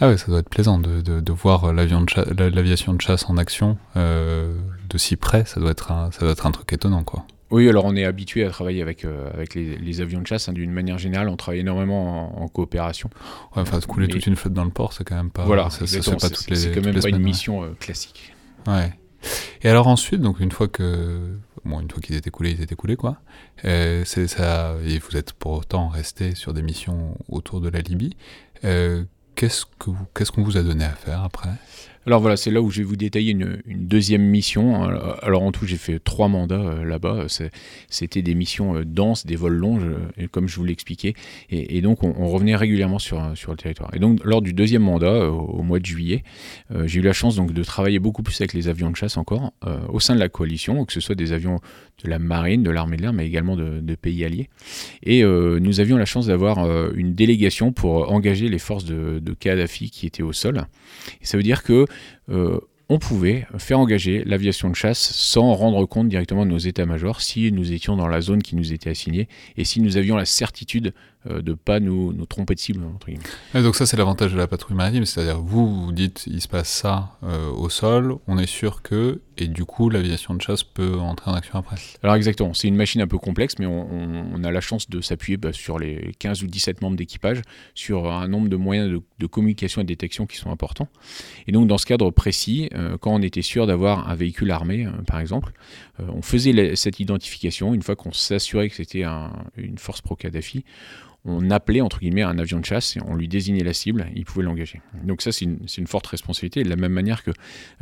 Ah 0.00 0.08
ouais, 0.08 0.16
ça 0.16 0.26
doit 0.28 0.38
être 0.38 0.48
plaisant 0.48 0.78
de, 0.78 1.02
de, 1.02 1.20
de 1.20 1.32
voir 1.32 1.72
l'aviation 1.72 2.00
de, 2.02 2.44
l'aviation 2.44 2.94
de 2.94 3.00
chasse 3.00 3.28
en 3.28 3.36
action 3.36 3.76
euh, 3.96 4.54
de 4.88 4.98
si 4.98 5.16
près. 5.16 5.44
Ça 5.44 5.60
doit 5.60 5.70
être 5.70 5.92
un, 5.92 6.10
ça 6.10 6.20
doit 6.20 6.32
être 6.32 6.46
un 6.46 6.50
truc 6.52 6.72
étonnant, 6.72 7.04
quoi. 7.04 7.26
Oui, 7.50 7.68
alors 7.68 7.84
on 7.84 7.96
est 7.96 8.04
habitué 8.04 8.44
à 8.44 8.50
travailler 8.50 8.80
avec, 8.80 9.04
euh, 9.04 9.28
avec 9.34 9.54
les, 9.54 9.76
les, 9.76 10.00
avions 10.00 10.20
de 10.20 10.26
chasse. 10.26 10.48
Hein, 10.48 10.52
D'une 10.52 10.70
manière 10.70 10.98
générale, 10.98 11.28
on 11.28 11.36
travaille 11.36 11.60
énormément 11.60 12.38
en, 12.38 12.44
en 12.44 12.48
coopération. 12.48 13.10
Ouais, 13.56 13.62
enfin, 13.62 13.80
couler 13.80 14.06
Mais... 14.06 14.12
toute 14.12 14.26
une 14.26 14.36
flotte 14.36 14.54
dans 14.54 14.64
le 14.64 14.70
port, 14.70 14.92
c'est 14.92 15.04
quand 15.04 15.16
même 15.16 15.30
pas. 15.30 15.44
Voilà, 15.44 15.68
ça, 15.68 15.86
ça, 15.86 16.00
ça 16.00 16.16
pas 16.16 16.30
toutes 16.30 16.48
les. 16.48 16.56
C'est 16.56 16.70
quand 16.70 16.84
même 16.84 16.94
pas 16.94 17.00
semaines, 17.00 17.16
une 17.16 17.22
mission 17.22 17.64
euh, 17.64 17.74
classique. 17.78 18.34
Ouais. 18.66 18.94
Et 19.62 19.68
alors 19.68 19.88
ensuite, 19.88 20.22
donc 20.22 20.40
une 20.40 20.52
fois 20.52 20.68
que 20.68 21.36
bon, 21.64 21.80
une 21.80 21.90
fois 21.90 22.00
qu'ils 22.00 22.16
étaient 22.16 22.30
coulés, 22.30 22.52
ils 22.52 22.62
étaient 22.62 22.76
coulés 22.76 22.96
quoi. 22.96 23.18
Euh, 23.64 24.02
c'est 24.06 24.28
ça. 24.28 24.76
Et 24.86 24.98
vous 24.98 25.16
êtes 25.16 25.32
pour 25.32 25.52
autant 25.52 25.88
resté 25.88 26.34
sur 26.34 26.54
des 26.54 26.62
missions 26.62 27.18
autour 27.28 27.60
de 27.60 27.68
la 27.68 27.80
Libye. 27.80 28.16
Euh, 28.64 29.04
qu'est-ce 29.40 29.64
que 29.78 29.90
qu'est-ce 30.14 30.30
qu'on 30.30 30.42
vous 30.42 30.58
a 30.58 30.62
donné 30.62 30.84
à 30.84 30.90
faire 30.90 31.22
après? 31.22 31.48
Alors 32.10 32.20
voilà, 32.20 32.36
c'est 32.36 32.50
là 32.50 32.60
où 32.60 32.70
je 32.70 32.78
vais 32.78 32.84
vous 32.84 32.96
détailler 32.96 33.30
une, 33.30 33.62
deuxième 33.66 34.22
mission. 34.22 34.82
Alors 35.22 35.44
en 35.44 35.52
tout, 35.52 35.64
j'ai 35.64 35.76
fait 35.76 36.00
trois 36.00 36.26
mandats 36.26 36.56
euh, 36.56 36.84
là-bas. 36.84 37.26
C'était 37.88 38.22
des 38.22 38.34
missions 38.34 38.74
euh, 38.74 38.84
denses, 38.84 39.26
des 39.26 39.36
vols 39.36 39.54
longs, 39.54 39.78
comme 40.32 40.48
je 40.48 40.56
vous 40.56 40.64
l'expliquais. 40.64 41.14
Et, 41.50 41.80
donc 41.82 42.02
on, 42.02 42.28
revenait 42.28 42.56
régulièrement 42.56 42.98
sur, 42.98 43.32
sur 43.36 43.52
le 43.52 43.56
territoire. 43.56 43.90
Et 43.94 44.00
donc 44.00 44.20
lors 44.24 44.42
du 44.42 44.52
deuxième 44.52 44.82
mandat, 44.82 45.06
euh, 45.06 45.28
au, 45.28 45.62
mois 45.62 45.78
de 45.78 45.86
juillet, 45.86 46.24
euh, 46.72 46.86
j'ai 46.86 47.00
eu 47.00 47.02
la 47.02 47.12
chance 47.12 47.36
donc 47.36 47.52
de 47.52 47.62
travailler 47.62 47.98
beaucoup 47.98 48.22
plus 48.22 48.40
avec 48.40 48.52
les 48.52 48.68
avions 48.68 48.90
de 48.90 48.96
chasse 48.96 49.16
encore 49.16 49.52
euh, 49.66 49.78
au 49.88 50.00
sein 50.00 50.14
de 50.14 50.20
la 50.20 50.28
coalition, 50.28 50.84
que 50.84 50.92
ce 50.92 51.00
soit 51.00 51.14
des 51.14 51.32
avions 51.32 51.60
de 52.02 52.08
la 52.08 52.18
marine, 52.18 52.62
de 52.62 52.70
l'armée 52.70 52.96
de 52.96 53.02
l'air, 53.02 53.12
mais 53.12 53.26
également 53.26 53.56
de, 53.56 53.94
pays 53.94 54.24
alliés. 54.24 54.48
Et 55.02 55.22
euh, 55.22 55.58
nous 55.60 55.80
avions 55.80 55.98
la 55.98 56.06
chance 56.06 56.26
d'avoir 56.26 56.58
une 56.94 57.14
délégation 57.14 57.72
pour 57.72 58.10
engager 58.10 58.48
les 58.48 58.58
forces 58.58 58.84
de, 58.84 59.18
de 59.18 59.32
Kadhafi 59.34 59.90
qui 59.90 60.06
étaient 60.06 60.22
au 60.22 60.32
sol. 60.32 60.64
Et 61.20 61.26
ça 61.26 61.36
veut 61.36 61.42
dire 61.42 61.62
que 61.62 61.72
euh, 61.72 61.86
on 62.90 62.98
pouvait 62.98 63.46
faire 63.58 63.78
engager 63.78 64.24
l'aviation 64.24 64.68
de 64.68 64.74
chasse 64.74 64.98
sans 64.98 65.54
rendre 65.54 65.86
compte 65.86 66.08
directement 66.08 66.44
de 66.44 66.50
nos 66.50 66.58
états-majors 66.58 67.20
si 67.20 67.52
nous 67.52 67.72
étions 67.72 67.96
dans 67.96 68.08
la 68.08 68.20
zone 68.20 68.42
qui 68.42 68.56
nous 68.56 68.72
était 68.72 68.90
assignée 68.90 69.28
et 69.56 69.64
si 69.64 69.80
nous 69.80 69.96
avions 69.96 70.16
la 70.16 70.24
certitude 70.24 70.92
euh, 71.19 71.19
de 71.26 71.50
ne 71.50 71.54
pas 71.54 71.80
nous, 71.80 72.12
nous, 72.12 72.26
tromper 72.26 72.54
de 72.54 72.60
cible. 72.60 72.82
Et 73.54 73.62
donc 73.62 73.76
ça 73.76 73.86
c'est 73.86 73.96
l'avantage 73.96 74.32
de 74.32 74.38
la 74.38 74.46
patrouille 74.46 74.76
maritime, 74.76 75.04
c'est-à-dire 75.04 75.40
vous 75.40 75.84
vous 75.86 75.92
dites 75.92 76.24
il 76.26 76.40
se 76.40 76.48
passe 76.48 76.70
ça 76.70 77.16
euh, 77.22 77.50
au 77.50 77.68
sol, 77.68 78.16
on 78.26 78.38
est 78.38 78.46
sûr 78.46 78.82
que, 78.82 79.20
et 79.36 79.48
du 79.48 79.64
coup 79.64 79.90
l'aviation 79.90 80.34
de 80.34 80.40
chasse 80.40 80.64
peut 80.64 80.94
entrer 80.98 81.30
en 81.30 81.34
action 81.34 81.58
après. 81.58 81.76
Alors 82.02 82.16
exactement, 82.16 82.54
c'est 82.54 82.68
une 82.68 82.76
machine 82.76 83.00
un 83.02 83.06
peu 83.06 83.18
complexe, 83.18 83.56
mais 83.58 83.66
on, 83.66 83.92
on, 83.92 84.24
on 84.34 84.44
a 84.44 84.50
la 84.50 84.60
chance 84.60 84.88
de 84.88 85.00
s'appuyer 85.00 85.36
bah, 85.36 85.52
sur 85.52 85.78
les 85.78 86.12
15 86.18 86.42
ou 86.42 86.46
17 86.46 86.80
membres 86.82 86.96
d'équipage, 86.96 87.42
sur 87.74 88.10
un 88.10 88.28
nombre 88.28 88.48
de 88.48 88.56
moyens 88.56 88.90
de, 88.90 89.02
de, 89.18 89.26
communication 89.26 89.80
et 89.80 89.84
de 89.84 89.88
détection 89.88 90.26
qui 90.26 90.36
sont 90.36 90.50
importants. 90.50 90.88
Et 91.46 91.52
donc 91.52 91.68
dans 91.68 91.78
ce 91.78 91.86
cadre 91.86 92.10
précis, 92.10 92.68
euh, 92.74 92.96
quand 92.98 93.12
on 93.12 93.22
était 93.22 93.42
sûr 93.42 93.66
d'avoir 93.66 94.08
un 94.08 94.14
véhicule 94.14 94.50
armé, 94.50 94.86
euh, 94.86 94.90
par 95.06 95.20
exemple, 95.20 95.52
euh, 96.00 96.04
on 96.08 96.22
faisait 96.22 96.52
la, 96.52 96.76
cette 96.76 97.00
identification, 97.00 97.74
une 97.74 97.82
fois 97.82 97.96
qu'on 97.96 98.12
s'assurait 98.12 98.68
que 98.68 98.76
c'était 98.76 99.04
un, 99.04 99.32
une 99.56 99.78
force 99.78 100.00
pro-Kadhafi, 100.00 100.64
on 101.24 101.50
appelait 101.50 101.80
entre 101.80 102.00
guillemets 102.00 102.22
un 102.22 102.38
avion 102.38 102.60
de 102.60 102.64
chasse 102.64 102.96
on 103.06 103.14
lui 103.14 103.28
désignait 103.28 103.64
la 103.64 103.72
cible, 103.72 104.06
il 104.14 104.24
pouvait 104.24 104.44
l'engager. 104.44 104.80
Donc 105.04 105.22
ça 105.22 105.32
c'est 105.32 105.44
une, 105.44 105.86
forte 105.86 106.06
responsabilité, 106.06 106.62
de 106.62 106.68
la 106.68 106.76
même 106.76 106.92
manière 106.92 107.22
que 107.22 107.30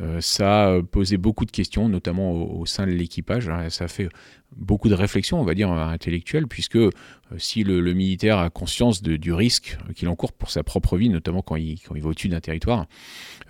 euh, 0.00 0.20
ça 0.20 0.74
posé 0.90 1.16
beaucoup 1.16 1.44
de 1.44 1.50
questions, 1.50 1.88
notamment 1.88 2.32
au, 2.32 2.66
sein 2.66 2.86
de 2.86 2.92
l'équipage, 2.92 3.50
ça 3.70 3.84
a 3.84 3.88
fait 3.88 4.08
beaucoup 4.56 4.88
de 4.88 4.94
réflexions, 4.94 5.40
on 5.40 5.44
va 5.44 5.54
dire, 5.54 5.70
intellectuelles, 5.70 6.46
puisque 6.46 6.76
euh, 6.76 6.90
si 7.36 7.64
le, 7.64 7.80
militaire 7.92 8.38
a 8.38 8.50
conscience 8.50 9.02
du 9.02 9.32
risque 9.32 9.76
qu'il 9.94 10.08
encourt 10.08 10.32
pour 10.32 10.50
sa 10.50 10.62
propre 10.62 10.96
vie, 10.96 11.08
notamment 11.08 11.42
quand 11.42 11.56
il, 11.56 11.80
quand 11.80 11.94
il 11.94 12.02
va 12.02 12.10
au-dessus 12.10 12.28
d'un 12.28 12.40
territoire, 12.40 12.86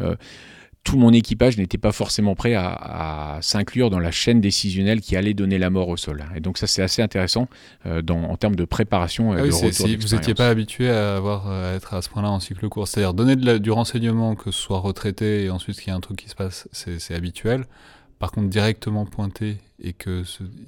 euh, 0.01 0.17
tout 0.89 0.97
mon 0.97 1.13
équipage 1.13 1.59
n'était 1.59 1.77
pas 1.77 1.93
forcément 1.93 2.35
prêt 2.35 2.55
à, 2.55 3.37
à 3.37 3.43
s'inclure 3.43 3.91
dans 3.91 3.99
la 3.99 4.11
chaîne 4.11 4.41
décisionnelle 4.41 5.03
qui 5.03 5.17
allait 5.17 5.35
donner 5.35 5.59
la 5.59 5.69
mort 5.69 5.91
au 5.91 5.99
sol. 5.99 6.25
Et 6.35 6.41
donc 6.41 6.57
ça 6.57 6.67
c'est 6.67 6.81
assez 6.81 7.03
intéressant 7.03 7.47
euh, 7.85 8.01
dans, 8.01 8.23
en 8.23 8.37
termes 8.39 8.57
de 8.57 8.65
préparation. 8.65 9.33
Ah 9.33 9.43
oui, 9.43 9.51
de 9.51 10.01
vous 10.01 10.17
n'étiez 10.17 10.33
pas 10.33 10.49
habitué 10.49 10.89
à, 10.89 11.17
avoir, 11.17 11.51
à 11.51 11.75
être 11.75 11.93
à 11.93 12.01
ce 12.01 12.09
point-là 12.09 12.31
en 12.31 12.41
cycle 12.41 12.67
court, 12.71 12.89
c'est-à-dire 12.89 13.13
donner 13.13 13.37
de 13.37 13.45
la, 13.45 13.59
du 13.59 13.71
renseignement, 13.71 14.35
que 14.35 14.51
ce 14.51 14.63
soit 14.63 14.79
retraité 14.79 15.45
et 15.45 15.51
ensuite 15.51 15.79
qu'il 15.79 15.89
y 15.89 15.91
ait 15.91 15.97
un 15.97 16.01
truc 16.01 16.17
qui 16.17 16.31
se 16.31 16.35
passe, 16.35 16.69
c'est 16.73 17.15
habituel. 17.15 17.67
Par 18.19 18.33
contre, 18.33 18.49
directement 18.49 19.05
pointé 19.05 19.59
et 19.83 19.93
que 19.93 20.25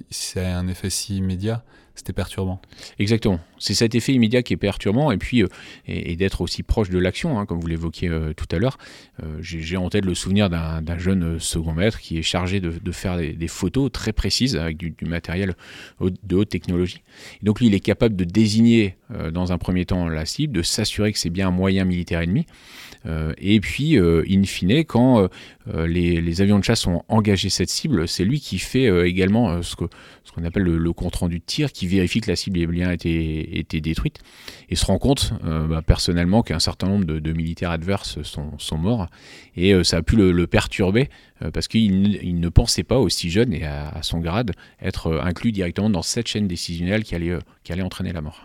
c'est 0.09 0.45
un 0.45 0.67
effet 0.67 0.89
si 0.89 1.17
immédiat, 1.17 1.63
c'était 1.95 2.13
perturbant. 2.13 2.61
Exactement. 2.99 3.39
C'est 3.59 3.73
cet 3.73 3.95
effet 3.95 4.13
immédiat 4.13 4.41
qui 4.43 4.53
est 4.53 4.57
perturbant 4.57 5.11
et 5.11 5.17
puis 5.17 5.43
euh, 5.43 5.47
et, 5.87 6.15
d'être 6.15 6.41
aussi 6.41 6.63
proche 6.63 6.89
de 6.89 6.97
l'action, 6.97 7.39
hein, 7.39 7.45
comme 7.45 7.59
vous 7.59 7.67
l'évoquiez 7.67 8.07
euh, 8.07 8.33
tout 8.33 8.47
à 8.51 8.59
l'heure. 8.59 8.77
Euh, 9.21 9.37
J'ai 9.41 9.77
en 9.77 9.89
tête 9.89 10.05
le 10.05 10.15
souvenir 10.15 10.49
d'un 10.49 10.97
jeune 10.97 11.39
second 11.39 11.73
maître 11.73 11.99
qui 11.99 12.17
est 12.17 12.23
chargé 12.23 12.59
de, 12.59 12.91
faire 12.91 13.17
des, 13.17 13.47
photos 13.47 13.91
très 13.91 14.13
précises 14.13 14.55
avec 14.55 14.77
du, 14.77 14.95
matériel 15.05 15.55
de 15.99 16.35
haute 16.35 16.49
technologie. 16.49 17.01
Donc 17.43 17.59
lui, 17.59 17.67
il 17.67 17.75
est 17.75 17.79
capable 17.79 18.15
de 18.15 18.23
désigner 18.23 18.95
dans 19.31 19.51
un 19.51 19.57
premier 19.57 19.85
temps 19.85 20.07
la 20.07 20.25
cible, 20.25 20.53
de 20.53 20.61
s'assurer 20.61 21.11
que 21.11 21.19
c'est 21.19 21.29
bien 21.29 21.49
un 21.49 21.51
moyen 21.51 21.85
militaire 21.85 22.21
ennemi. 22.21 22.45
Et 23.37 23.59
puis, 23.59 23.97
in 23.97 24.43
fine, 24.43 24.85
quand 24.85 25.27
les, 25.67 26.41
avions 26.41 26.59
de 26.59 26.63
chasse 26.63 26.87
ont 26.87 27.03
engagé 27.07 27.49
cette 27.49 27.69
cible, 27.69 28.07
c'est 28.07 28.23
lui 28.23 28.39
qui 28.39 28.59
fait 28.59 29.00
également 29.05 29.61
ce 29.61 29.75
qu'on 29.75 29.89
ce 30.23 30.31
qu 30.31 30.45
appelle 30.45 30.63
le, 30.63 30.77
le 30.77 30.93
compte 30.93 31.15
rendu 31.15 31.39
de 31.39 31.43
tir, 31.45 31.71
qui 31.71 31.87
vérifie 31.87 32.21
que 32.21 32.29
la 32.29 32.35
cible 32.35 32.65
bien 32.67 32.91
été, 32.91 33.57
été 33.57 33.81
détruite, 33.81 34.19
et 34.69 34.75
se 34.75 34.85
rend 34.85 34.97
compte 34.97 35.33
euh, 35.43 35.67
bah, 35.67 35.81
personnellement 35.81 36.41
qu'un 36.43 36.59
certain 36.59 36.87
nombre 36.87 37.05
de, 37.05 37.19
de, 37.19 37.33
militaires 37.33 37.71
adverses 37.71 38.21
sont, 38.23 38.57
sont 38.57 38.77
morts, 38.77 39.07
et 39.55 39.73
euh, 39.73 39.83
ça 39.83 39.97
a 39.97 40.01
pu 40.01 40.15
le, 40.15 40.31
le 40.31 40.47
perturber, 40.47 41.09
euh, 41.41 41.51
parce 41.51 41.67
qu'il 41.67 42.19
il 42.23 42.39
ne 42.39 42.49
pensait 42.49 42.83
pas, 42.83 42.99
aussi 42.99 43.29
jeune 43.29 43.53
et 43.53 43.63
à, 43.63 43.89
à 43.89 44.03
son 44.03 44.19
grade, 44.19 44.51
être 44.81 45.21
inclus 45.23 45.51
directement 45.51 45.89
dans 45.89 46.03
cette 46.03 46.27
chaîne 46.27 46.47
décisionnelle 46.47 47.03
qui 47.03 47.15
allait, 47.15 47.37
qui 47.63 47.73
allait 47.73 47.81
entraîner 47.81 48.13
la 48.13 48.21
mort. 48.21 48.41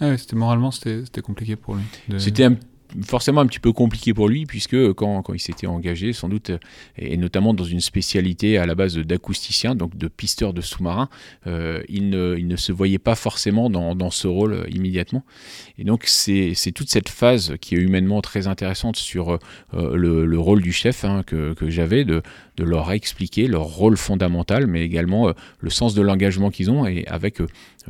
Ah 0.00 0.10
oui, 0.10 0.18
c'était 0.18 0.36
moralement, 0.36 0.70
c'était 0.70 1.20
compliqué 1.22 1.56
pour 1.56 1.76
lui. 1.76 1.82
De... 2.08 2.18
C'était 2.18 2.44
un 2.44 2.56
forcément 3.04 3.40
un 3.40 3.46
petit 3.46 3.60
peu 3.60 3.72
compliqué 3.72 4.14
pour 4.14 4.28
lui, 4.28 4.46
puisque 4.46 4.92
quand, 4.94 5.22
quand 5.22 5.34
il 5.34 5.40
s'était 5.40 5.66
engagé, 5.66 6.12
sans 6.12 6.28
doute, 6.28 6.52
et 6.96 7.16
notamment 7.16 7.54
dans 7.54 7.64
une 7.64 7.80
spécialité 7.80 8.58
à 8.58 8.66
la 8.66 8.74
base 8.74 8.96
d'acousticien, 8.96 9.74
donc 9.74 9.96
de 9.96 10.08
pisteur 10.08 10.52
de 10.52 10.60
sous-marins, 10.60 11.08
euh, 11.46 11.82
il, 11.88 12.10
ne, 12.10 12.36
il 12.38 12.46
ne 12.46 12.56
se 12.56 12.72
voyait 12.72 12.98
pas 12.98 13.14
forcément 13.14 13.70
dans, 13.70 13.94
dans 13.94 14.10
ce 14.10 14.28
rôle 14.28 14.66
immédiatement. 14.70 15.24
Et 15.78 15.84
donc 15.84 16.04
c'est 16.06 16.54
toute 16.74 16.90
cette 16.90 17.08
phase 17.08 17.54
qui 17.60 17.74
est 17.74 17.78
humainement 17.78 18.20
très 18.20 18.46
intéressante 18.46 18.96
sur 18.96 19.32
euh, 19.32 19.96
le, 19.96 20.24
le, 20.24 20.38
rôle 20.38 20.62
du 20.62 20.72
chef 20.72 21.04
hein, 21.04 21.22
que, 21.26 21.54
que 21.54 21.70
j'avais, 21.70 22.04
de, 22.04 22.22
de 22.56 22.64
leur 22.64 22.92
expliquer 22.92 23.46
leur 23.46 23.62
rôle 23.62 23.96
fondamental, 23.96 24.66
mais 24.66 24.82
également 24.82 25.28
euh, 25.28 25.32
le 25.60 25.70
sens 25.70 25.94
de 25.94 26.02
l'engagement 26.02 26.50
qu'ils 26.50 26.70
ont, 26.70 26.86
et 26.86 27.06
avec 27.06 27.40
euh, 27.40 27.46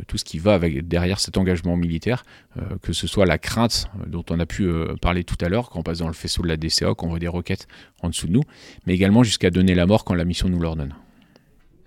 tout 0.06 0.18
ce 0.18 0.25
qui 0.25 0.38
va 0.38 0.54
avec, 0.54 0.87
derrière 0.87 1.18
cet 1.18 1.37
engagement 1.37 1.76
militaire, 1.76 2.25
euh, 2.56 2.62
que 2.80 2.92
ce 2.92 3.06
soit 3.06 3.26
la 3.26 3.38
crainte 3.38 3.87
dont 4.06 4.25
on 4.30 4.38
a 4.38 4.47
pu 4.47 4.71
parler 4.96 5.25
tout 5.25 5.37
à 5.40 5.49
l'heure, 5.49 5.70
quand 5.70 5.80
on 5.80 5.82
passe 5.82 5.99
dans 5.99 6.08
le 6.08 6.12
faisceau 6.12 6.42
de 6.42 6.49
la 6.49 6.56
DCA, 6.56 6.94
qu'on 6.94 7.08
voit 7.08 7.18
des 7.18 7.28
roquettes 7.28 7.68
en 8.02 8.08
dessous 8.08 8.26
de 8.26 8.32
nous, 8.32 8.42
mais 8.87 8.94
également 8.94 9.22
jusqu'à 9.22 9.50
donner 9.50 9.75
la 9.75 9.87
mort 9.87 10.04
quand 10.04 10.14
la 10.14 10.25
mission 10.25 10.49
nous 10.49 10.61
l'ordonne. 10.61 10.94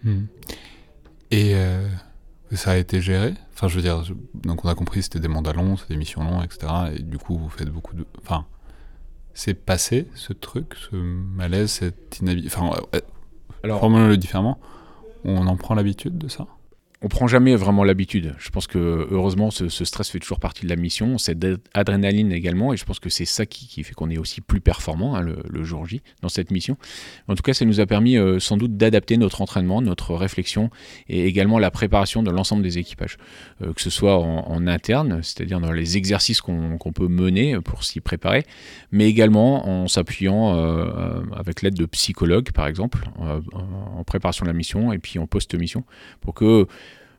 Mmh. 0.03 0.23
Et 1.31 1.55
euh, 1.55 1.87
ça 2.51 2.71
a 2.71 2.77
été 2.77 3.01
géré? 3.01 3.33
Enfin, 3.53 3.67
je 3.67 3.75
veux 3.75 3.81
dire, 3.81 4.03
donc 4.33 4.65
on 4.65 4.69
a 4.69 4.75
compris, 4.75 5.03
c'était 5.03 5.19
des 5.19 5.27
mandats 5.27 5.53
longs, 5.53 5.77
c'est 5.77 5.89
des 5.89 5.97
missions 5.97 6.23
longues, 6.23 6.43
etc. 6.43 6.71
Et 6.95 7.01
du 7.01 7.17
coup, 7.17 7.37
vous 7.37 7.49
faites 7.49 7.69
beaucoup 7.69 7.95
de... 7.95 8.05
Enfin, 8.21 8.45
c'est 9.33 9.53
passé 9.53 10.07
ce 10.15 10.33
truc, 10.33 10.75
ce 10.89 10.95
malaise, 10.95 11.71
cette 11.71 12.19
inhabitude. 12.19 12.51
Enfin, 12.53 12.71
alors, 13.63 13.79
formons-le 13.79 14.17
différemment. 14.17 14.59
On 15.23 15.47
en 15.47 15.57
prend 15.57 15.75
l'habitude 15.75 16.17
de 16.17 16.27
ça? 16.27 16.47
On 17.05 17.07
prend 17.07 17.27
jamais 17.27 17.55
vraiment 17.55 17.83
l'habitude. 17.83 18.33
Je 18.39 18.49
pense 18.49 18.65
que 18.65 19.07
heureusement, 19.11 19.51
ce, 19.51 19.69
stress 19.69 20.09
fait 20.09 20.17
toujours 20.17 20.39
partie 20.39 20.63
de 20.63 20.69
la 20.69 20.75
mission, 20.75 21.19
cette 21.19 21.45
adrénaline 21.75 22.31
également, 22.31 22.73
et 22.73 22.77
je 22.77 22.83
pense 22.83 22.99
que 22.99 23.11
c'est 23.11 23.25
ça 23.25 23.45
qui, 23.45 23.83
fait 23.83 23.93
qu'on 23.93 24.09
est 24.09 24.17
aussi 24.17 24.41
plus 24.41 24.59
performant 24.59 25.15
hein, 25.15 25.21
le, 25.21 25.63
jour 25.63 25.85
J 25.85 26.01
dans 26.23 26.29
cette 26.29 26.49
mission. 26.49 26.77
En 27.27 27.35
tout 27.35 27.43
cas, 27.43 27.53
ça 27.53 27.63
nous 27.63 27.79
a 27.79 27.85
permis 27.85 28.17
euh, 28.17 28.39
sans 28.39 28.57
doute 28.57 28.75
d'adapter 28.75 29.17
notre 29.17 29.43
entraînement, 29.43 29.83
notre 29.83 30.15
réflexion, 30.15 30.71
et 31.07 31.27
également 31.27 31.59
la 31.59 31.69
préparation 31.69 32.23
de 32.23 32.31
l'ensemble 32.31 32.63
des 32.63 32.79
équipages, 32.79 33.17
euh, 33.61 33.71
que 33.71 33.81
ce 33.81 33.91
soit 33.91 34.17
en, 34.17 34.65
interne, 34.65 35.19
c'est-à-dire 35.21 35.59
dans 35.59 35.71
les 35.71 35.97
exercices 35.97 36.41
qu'on 36.41 36.91
peut 36.95 37.07
mener 37.07 37.59
pour 37.61 37.83
s'y 37.83 38.01
préparer, 38.01 38.45
mais 38.91 39.07
également 39.07 39.67
en 39.69 39.87
s'appuyant 39.87 40.55
euh, 40.55 41.21
avec 41.35 41.61
l'aide 41.61 41.75
de 41.75 41.85
psychologues, 41.85 42.51
par 42.51 42.65
exemple, 42.65 43.07
en 43.19 44.03
préparation 44.05 44.43
de 44.43 44.49
la 44.49 44.55
mission 44.55 44.91
et 44.91 44.97
puis 44.97 45.19
en 45.19 45.27
post-mission, 45.27 45.83
pour 46.21 46.33
que 46.33 46.65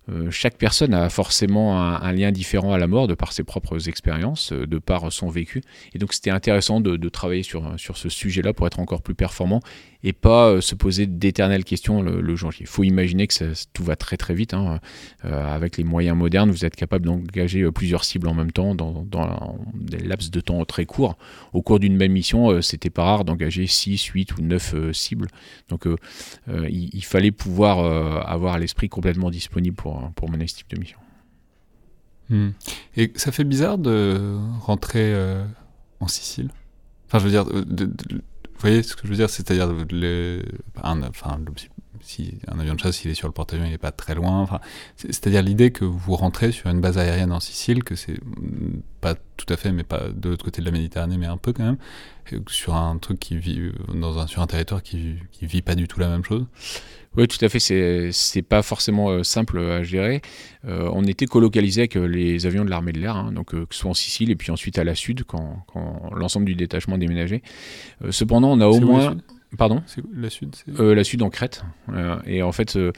euh, 0.09 0.31
chaque 0.31 0.57
personne 0.57 0.95
a 0.95 1.09
forcément 1.09 1.81
un, 1.81 2.13
lien 2.13 2.31
différent 2.31 2.73
à 2.73 2.79
la 2.79 2.87
mort 2.87 3.09
de 3.09 3.15
par 3.15 3.33
ses 3.33 3.43
propres 3.43 3.89
expériences, 3.89 4.53
euh, 4.53 4.67
de 4.67 4.79
par 4.79 5.11
son 5.13 5.29
vécu. 5.29 5.63
Et 5.95 5.99
donc 5.99 6.13
c'était 6.13 6.31
intéressant 6.31 6.81
de, 6.81 7.09
travailler 7.09 7.43
sur, 7.43 7.75
sur 7.79 7.97
ce 7.97 8.09
sujet-là 8.09 8.53
pour 8.53 8.67
être 8.67 8.81
encore 8.81 9.03
plus 9.03 9.15
performant 9.15 9.61
et 10.05 10.13
pas 10.13 10.49
euh, 10.49 10.61
se 10.61 10.75
poser 10.75 11.07
d'éternelles 11.07 11.65
questions 11.65 12.03
le, 12.03 12.37
jour 12.37 12.53
J. 12.53 12.59
Il 12.61 12.67
faut 12.67 12.85
imaginer 12.85 13.27
que 13.27 13.35
tout 13.73 13.83
va 13.83 13.97
très 13.97 14.17
très 14.17 14.35
vite. 14.35 14.55
Hein. 14.55 14.81
avec 15.23 15.77
les 15.77 15.85
moyens 15.85 16.17
modernes, 16.17 16.51
vous 16.51 16.65
êtes 16.65 16.77
capable 16.77 17.07
d'engager 17.07 17.69
plusieurs 17.73 18.05
cibles 18.05 18.29
en 18.29 18.35
même 18.35 18.53
temps 18.53 18.75
dans, 18.75 19.07
des 19.75 19.99
laps 19.99 20.31
de 20.31 20.41
temps 20.41 20.65
très 20.65 20.85
courts. 20.85 21.17
Au 21.53 21.63
cours 21.63 21.81
d'une 21.81 21.97
même 21.97 22.13
mission, 22.13 22.61
c'était 22.63 22.91
pas 22.91 23.05
rare 23.05 23.25
d'engager 23.25 23.67
6, 23.67 24.05
8 24.05 24.37
ou 24.37 24.43
9 24.43 24.93
cibles. 24.93 25.29
Donc 25.69 25.87
il, 26.69 27.05
fallait 27.05 27.33
pouvoir 27.33 27.79
avoir 28.29 28.59
l'esprit 28.59 28.89
complètement 28.89 29.31
disponible 29.31 29.77
pour 29.77 29.96
pour, 30.15 30.31
mener 30.31 30.47
ce 30.47 30.57
type 30.57 30.71
de 30.71 30.79
mission. 30.79 30.99
Hmm. 32.29 32.51
Et 32.97 33.13
ça 33.17 33.31
fait 33.33 33.45
bizarre 33.45 33.79
de 33.79 34.39
rentrer 34.61 35.15
euh, 35.15 35.45
en 36.01 36.09
Sicile 36.09 36.51
Enfin, 37.07 37.21
je 37.21 37.25
veux 37.25 37.31
dire, 37.31 37.45
vous 37.45 38.61
voyez 38.61 38.83
ce 38.83 38.97
que 38.97 39.03
je 39.05 39.09
veux 39.09 39.17
dire? 39.17 39.31
C'est-à-dire, 39.31 39.73
enfin, 40.77 41.39
si 42.01 42.35
un 42.49 42.59
avion 42.59 42.75
de 42.75 42.81
chasse, 42.81 43.05
il 43.05 43.11
est 43.11 43.15
sur 43.15 43.29
le 43.29 43.33
porte-avions, 43.33 43.67
il 43.67 43.71
n'est 43.71 43.79
pas 43.79 43.93
très 43.93 44.15
loin. 44.15 44.41
Enfin, 44.41 44.61
c'est-à-dire 44.97 45.43
l'idée 45.43 45.71
que 45.71 45.85
vous 45.85 46.17
rentrez 46.17 46.53
sur 46.53 46.71
une 46.71 46.81
base 46.81 46.99
aérienne 46.99 47.33
en 47.33 47.41
Sicile, 47.41 47.85
que 47.85 47.95
c'est 47.95 48.19
pas 49.01 49.15
tout 49.37 49.47
à 49.53 49.57
fait, 49.57 49.73
mais 49.73 49.85
pas 49.85 50.09
de 50.15 50.31
l'autre 50.31 50.45
côté 50.45 50.61
de 50.61 50.67
la 50.67 50.73
Méditerranée, 50.73 51.19
mais 51.19 51.27
un 51.27 51.37
peu 51.37 51.53
quand 51.53 51.65
même, 51.65 51.79
sur 52.49 52.75
un 52.75 52.99
truc 52.99 53.19
qui 53.21 53.37
vit 53.37 53.71
dans 53.95 54.19
un, 54.19 54.27
sur 54.27 54.43
un 54.43 54.47
territoire 54.47 54.83
qui, 54.83 55.17
qui 55.33 55.47
vit 55.47 55.63
pas 55.63 55.75
du 55.75 55.89
tout 55.89 56.01
la 56.01 56.09
même 56.09 56.25
chose. 56.25 56.47
Oui, 57.17 57.27
tout 57.29 57.43
à 57.43 57.49
fait. 57.49 57.59
C'est, 57.59 58.11
c'est 58.13 58.43
pas 58.43 58.63
forcément 58.63 59.09
euh, 59.09 59.23
simple 59.23 59.59
à 59.59 59.83
gérer. 59.83 60.21
Euh, 60.67 60.91
on 60.93 61.05
était 61.05 61.25
colocalisé 61.27 61.83
avec 61.83 61.97
euh, 61.97 62.07
les 62.07 62.45
avions 62.45 62.65
de 62.65 62.71
l'armée 62.71 62.93
de 62.93 63.01
l'air, 63.01 63.17
hein, 63.17 63.33
donc 63.33 63.51
que 63.51 63.67
ce 63.71 63.81
soit 63.81 63.91
en 63.91 63.95
Sicile 63.95 64.31
et 64.31 64.37
puis 64.37 64.51
ensuite 64.51 64.79
à 64.79 64.85
la 64.85 64.95
Sud 64.95 65.25
quand, 65.25 65.65
quand 65.67 66.11
l'ensemble 66.15 66.47
du 66.47 66.55
détachement 66.55 66.99
déménageait. 66.99 67.43
cependant, 68.11 68.53
on 68.53 68.61
a 68.61 68.67
au 68.67 68.81
moins 68.81 69.17
Pardon 69.57 69.83
La 70.15 70.31
Sud 70.31 70.55
euh, 70.81 70.95
La 70.95 71.05
Sud 71.05 71.23
en 71.23 71.31
Crète. 71.31 71.65
Euh, 71.93 72.19
et 72.27 72.43
en 72.43 72.53
fait, 72.53 72.77
euh, 72.77 72.93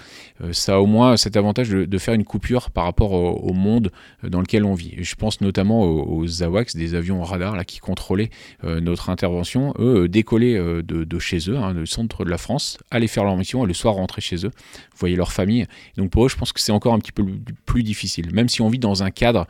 ça 0.52 0.74
a 0.74 0.78
au 0.78 0.86
moins 0.86 1.16
cet 1.16 1.36
avantage 1.36 1.68
de, 1.68 1.98
faire 1.98 2.14
une 2.14 2.24
coupure 2.24 2.70
par 2.70 2.84
rapport 2.84 3.12
au, 3.12 3.52
monde 3.52 3.90
dans 4.22 4.40
lequel 4.40 4.64
on 4.64 4.74
vit. 4.74 4.94
je 4.98 5.14
pense 5.14 5.40
notamment 5.40 5.82
aux, 5.82 6.22
aux, 6.22 6.42
AWACS, 6.42 6.76
des 6.76 6.94
avions 6.94 7.22
radar 7.22 7.56
là, 7.56 7.64
qui 7.64 7.78
contrôlaient 7.78 8.30
notre 8.62 9.10
intervention. 9.10 9.74
Eux 9.78 10.08
décollaient 10.08 10.58
de, 10.82 11.18
chez 11.18 11.38
eux, 11.48 11.56
hein, 11.56 11.74
du 11.74 11.86
centre 11.86 12.24
de 12.24 12.30
la 12.30 12.38
France, 12.38 12.78
allaient 12.90 13.08
faire 13.08 13.24
leur 13.24 13.36
mission 13.36 13.64
et 13.64 13.66
le 13.66 13.74
soir 13.74 13.94
rentrer 13.94 14.20
chez 14.20 14.46
eux, 14.46 14.50
voyaient 14.96 15.16
leur 15.16 15.32
famille. 15.32 15.66
Donc 15.96 16.10
pour 16.10 16.26
eux, 16.26 16.28
je 16.28 16.36
pense 16.36 16.52
que 16.52 16.60
c'est 16.60 16.72
encore 16.72 16.94
un 16.94 16.98
petit 16.98 17.12
peu 17.12 17.24
plus 17.66 17.82
difficile. 17.82 18.32
Même 18.32 18.48
si 18.48 18.62
on 18.62 18.68
vit 18.68 18.78
dans 18.78 19.02
un 19.02 19.10
cadre, 19.10 19.46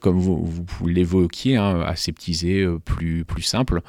comme 0.00 0.18
vous, 0.18 0.44
vous 0.46 0.86
l'évoquiez, 0.86 1.56
hein, 1.56 1.82
aseptisé, 1.82 2.66
plus, 2.84 3.24
plus 3.24 3.42
simple, 3.42 3.82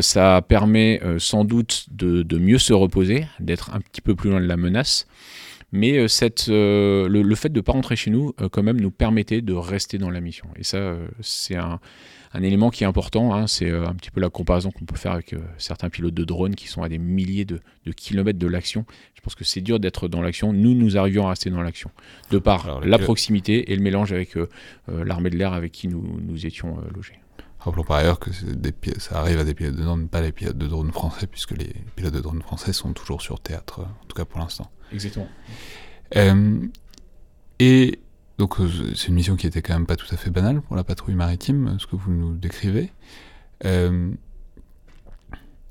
ça 0.00 0.42
permet 0.46 1.00
sans 1.18 1.44
doute 1.44 1.79
de, 1.90 2.38
mieux 2.38 2.58
se 2.58 2.72
reposer, 2.72 3.26
d'être 3.38 3.74
un 3.74 3.80
petit 3.80 4.00
peu 4.00 4.14
plus 4.14 4.30
loin 4.30 4.40
de 4.40 4.46
la 4.46 4.56
menace. 4.56 5.06
Mais 5.72 5.98
euh, 5.98 6.08
cette, 6.08 6.48
euh, 6.48 7.08
le, 7.08 7.34
fait 7.34 7.48
de 7.50 7.58
ne 7.58 7.62
pas 7.62 7.72
rentrer 7.72 7.96
chez 7.96 8.10
nous, 8.10 8.34
euh, 8.40 8.48
quand 8.48 8.62
même, 8.62 8.80
nous 8.80 8.90
permettait 8.90 9.40
de 9.40 9.52
rester 9.52 9.98
dans 9.98 10.10
la 10.10 10.20
mission. 10.20 10.48
Et 10.56 10.64
ça, 10.64 10.96
c'est 11.20 11.56
un, 11.56 11.78
élément 12.42 12.70
qui 12.70 12.84
est 12.84 12.86
important. 12.86 13.34
Hein. 13.34 13.46
c'est 13.46 13.70
un 13.70 13.94
petit 13.94 14.10
peu 14.10 14.20
la 14.20 14.30
comparaison 14.30 14.70
qu'on 14.70 14.84
peut 14.84 14.96
faire 14.96 15.12
avec 15.12 15.34
certains 15.58 15.90
pilotes 15.90 16.14
de 16.14 16.24
drones 16.24 16.54
qui 16.54 16.68
sont 16.68 16.82
à 16.82 16.88
des 16.88 16.98
milliers 16.98 17.44
de, 17.44 17.60
kilomètres 17.96 18.38
de 18.38 18.46
l'action. 18.46 18.84
Je 19.14 19.20
pense 19.20 19.34
que 19.34 19.44
c'est 19.44 19.60
dur 19.60 19.80
d'être 19.80 20.08
dans 20.08 20.22
l'action. 20.22 20.52
Nous, 20.52 20.74
nous 20.74 20.96
arrivions 20.96 21.26
à 21.26 21.30
rester 21.30 21.50
dans 21.50 21.62
l'action. 21.62 21.90
De 22.30 22.38
par 22.38 22.80
la 22.82 22.98
proximité 22.98 23.72
et 23.72 23.76
le 23.76 23.82
mélange 23.82 24.12
avec 24.12 24.36
l'armée 24.86 25.30
de 25.30 25.36
l'air 25.36 25.52
avec 25.52 25.72
qui 25.72 25.88
nous, 25.88 26.20
nous 26.20 26.46
étions 26.46 26.78
logés. 26.94 27.18
Rappelons 27.60 27.84
par 27.84 27.98
ailleurs 27.98 28.18
que 28.18 28.30
des, 28.44 28.74
ça 28.98 29.18
arrive 29.20 29.38
à 29.38 29.44
des 29.44 29.54
pilotes 29.54 29.76
de 29.76 29.82
drones, 29.82 30.08
pas 30.08 30.22
les 30.22 30.32
pilotes 30.32 30.56
de 30.56 30.66
drones 30.66 30.92
français, 30.92 31.26
puisque 31.26 31.52
les 31.52 31.74
pilotes 31.94 32.14
de 32.14 32.20
drones 32.20 32.40
français 32.40 32.72
sont 32.72 32.92
toujours 32.92 33.20
sur 33.20 33.38
théâtre, 33.40 33.80
en 33.80 34.06
tout 34.06 34.16
cas 34.16 34.24
pour 34.24 34.40
l'instant. 34.40 34.70
Exactement. 34.92 35.28
Euh, 36.16 36.66
et 37.58 38.00
donc 38.38 38.58
euh, 38.58 38.68
c'est 38.94 39.08
une 39.08 39.14
mission 39.14 39.36
qui 39.36 39.46
était 39.46 39.60
quand 39.60 39.74
même 39.74 39.86
pas 39.86 39.96
tout 39.96 40.06
à 40.10 40.16
fait 40.16 40.30
banale 40.30 40.62
pour 40.62 40.74
la 40.74 40.84
patrouille 40.84 41.14
maritime, 41.14 41.76
ce 41.78 41.86
que 41.86 41.96
vous 41.96 42.10
nous 42.10 42.34
décrivez. 42.34 42.90
Euh, 43.66 44.10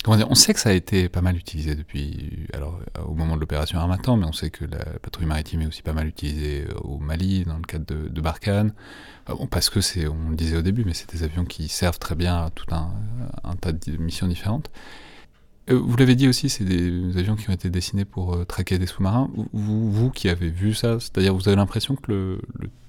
on 0.10 0.36
sait 0.36 0.54
que 0.54 0.60
ça 0.60 0.70
a 0.70 0.74
été 0.74 1.10
pas 1.10 1.22
mal 1.22 1.36
utilisé 1.36 1.76
depuis, 1.76 2.48
alors 2.54 2.80
au 3.06 3.14
moment 3.14 3.36
de 3.36 3.42
l'opération 3.42 3.80
Armatan, 3.80 4.18
mais 4.18 4.26
on 4.26 4.34
sait 4.34 4.50
que 4.50 4.66
la 4.66 4.84
patrouille 5.02 5.28
maritime 5.28 5.62
est 5.62 5.68
aussi 5.68 5.82
pas 5.82 5.94
mal 5.94 6.08
utilisée 6.08 6.66
euh, 6.70 6.74
au 6.82 7.00
Mali 7.00 7.44
dans 7.46 7.58
le 7.58 7.64
cadre 7.64 7.86
de, 7.86 8.22
Barkhane, 8.22 8.74
parce 9.52 9.70
que 9.70 9.82
c'est, 9.82 10.08
on 10.08 10.30
le 10.30 10.36
disait 10.36 10.58
au 10.58 10.62
début, 10.62 10.84
mais 10.86 10.94
c'est 10.94 11.10
des 11.12 11.24
avions 11.24 11.46
qui 11.46 11.68
servent 11.68 12.00
très 12.00 12.16
bien 12.16 12.38
à 12.38 12.50
tout 12.50 12.66
un, 12.74 13.56
tas 13.56 13.72
de 13.72 13.98
missions 13.98 14.28
différentes. 14.28 14.70
Euh, 15.70 15.80
vous 15.80 15.98
l'avez 15.98 16.16
dit 16.16 16.28
aussi, 16.28 16.50
c'est 16.50 16.66
des 16.66 17.18
avions 17.18 17.36
qui 17.36 17.50
ont 17.50 17.54
été 17.54 17.70
dessinés 17.70 18.06
pour 18.06 18.34
euh, 18.34 18.46
traquer 18.46 18.80
des 18.80 18.88
sous-marins. 18.88 19.30
Vous, 19.54 19.92
vous 19.92 20.10
qui 20.10 20.30
avez 20.30 20.50
vu 20.50 20.74
ça, 20.74 21.00
c'est-à-dire 21.00 21.36
vous 21.36 21.48
avez 21.48 21.58
l'impression 21.58 21.96
que 21.96 22.12
le, 22.12 22.42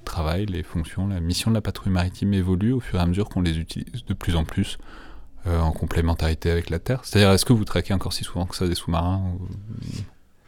travail, 0.04 0.46
les 0.46 0.62
fonctions, 0.62 1.06
la 1.06 1.20
mission 1.20 1.50
de 1.50 1.56
la 1.56 1.60
patrouille 1.60 1.92
maritime 1.92 2.34
évolue 2.34 2.72
au 2.72 2.80
fur 2.80 2.98
et 2.98 3.02
à 3.02 3.06
mesure 3.06 3.28
qu'on 3.28 3.42
les 3.42 3.58
utilise 3.58 4.04
de 4.06 4.14
plus 4.14 4.34
en 4.34 4.44
plus? 4.44 4.78
euh, 4.78 5.09
en 5.46 5.72
complémentarité 5.72 6.50
avec 6.50 6.70
la 6.70 6.78
Terre. 6.78 7.00
C'est-à-dire, 7.04 7.30
est-ce 7.32 7.44
que 7.44 7.52
vous 7.52 7.64
traquez 7.64 7.94
encore 7.94 8.12
si 8.12 8.24
souvent 8.24 8.46
que 8.46 8.56
ça 8.56 8.66
des 8.66 8.74
sous-marins 8.74 9.22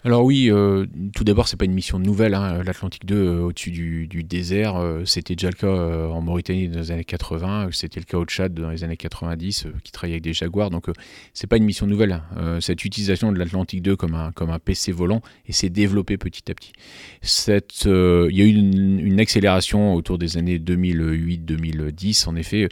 alors 0.05 0.25
oui, 0.25 0.51
euh, 0.51 0.87
tout 1.15 1.23
d'abord, 1.23 1.47
c'est 1.47 1.57
pas 1.57 1.65
une 1.65 1.75
mission 1.75 2.01
nouvelle. 2.01 2.35
Hein. 2.35 2.65
L'Atlantique 2.65 3.07
2 3.07 3.15
euh, 3.15 3.41
au-dessus 3.43 3.71
du, 3.71 4.25
désert, 4.25 4.77
euh, 4.77 5.05
c'était 5.05 5.37
déjà 5.37 5.49
le 5.49 5.55
cas 5.55 5.69
en 6.13 6.21
Mauritanie 6.21 6.69
dans 6.69 6.81
les 6.81 6.91
années 6.91 7.05
80, 7.05 7.69
c'était 7.71 8.01
le 8.01 8.05
cas 8.05 8.19
au 8.19 8.25
Tchad 8.25 8.53
dans 8.53 8.71
les 8.71 8.83
années 8.83 8.97
90, 8.97 9.67
qui 9.85 9.93
travaillait 9.93 10.15
avec 10.15 10.25
des 10.25 10.33
Jaguars. 10.33 10.71
Donc 10.71 10.87
c'est 11.35 11.47
pas 11.47 11.57
une 11.57 11.65
mission 11.65 11.87
nouvelle. 11.87 12.13
Hein. 12.13 12.59
cette 12.61 12.85
utilisation 12.85 13.31
de 13.31 13.39
l'Atlantique 13.39 13.83
2 13.83 13.95
comme 13.95 14.15
un, 14.15 14.33
comme 14.33 14.51
un 14.51 14.59
PC 14.59 14.91
volant 14.91 15.23
et 15.47 15.53
s'est 15.53 15.71
développée 15.71 16.19
petit 16.19 16.51
à 16.51 16.55
petit. 16.55 16.73
Il 17.23 18.37
y 18.37 18.43
a 18.43 18.45
eu 18.45 18.49
une, 18.49 19.21
accélération 19.21 19.95
autour 19.95 20.19
des 20.19 20.37
années 20.37 20.59
2008-2010, 20.59 22.29
en 22.29 22.35
effet, 22.35 22.69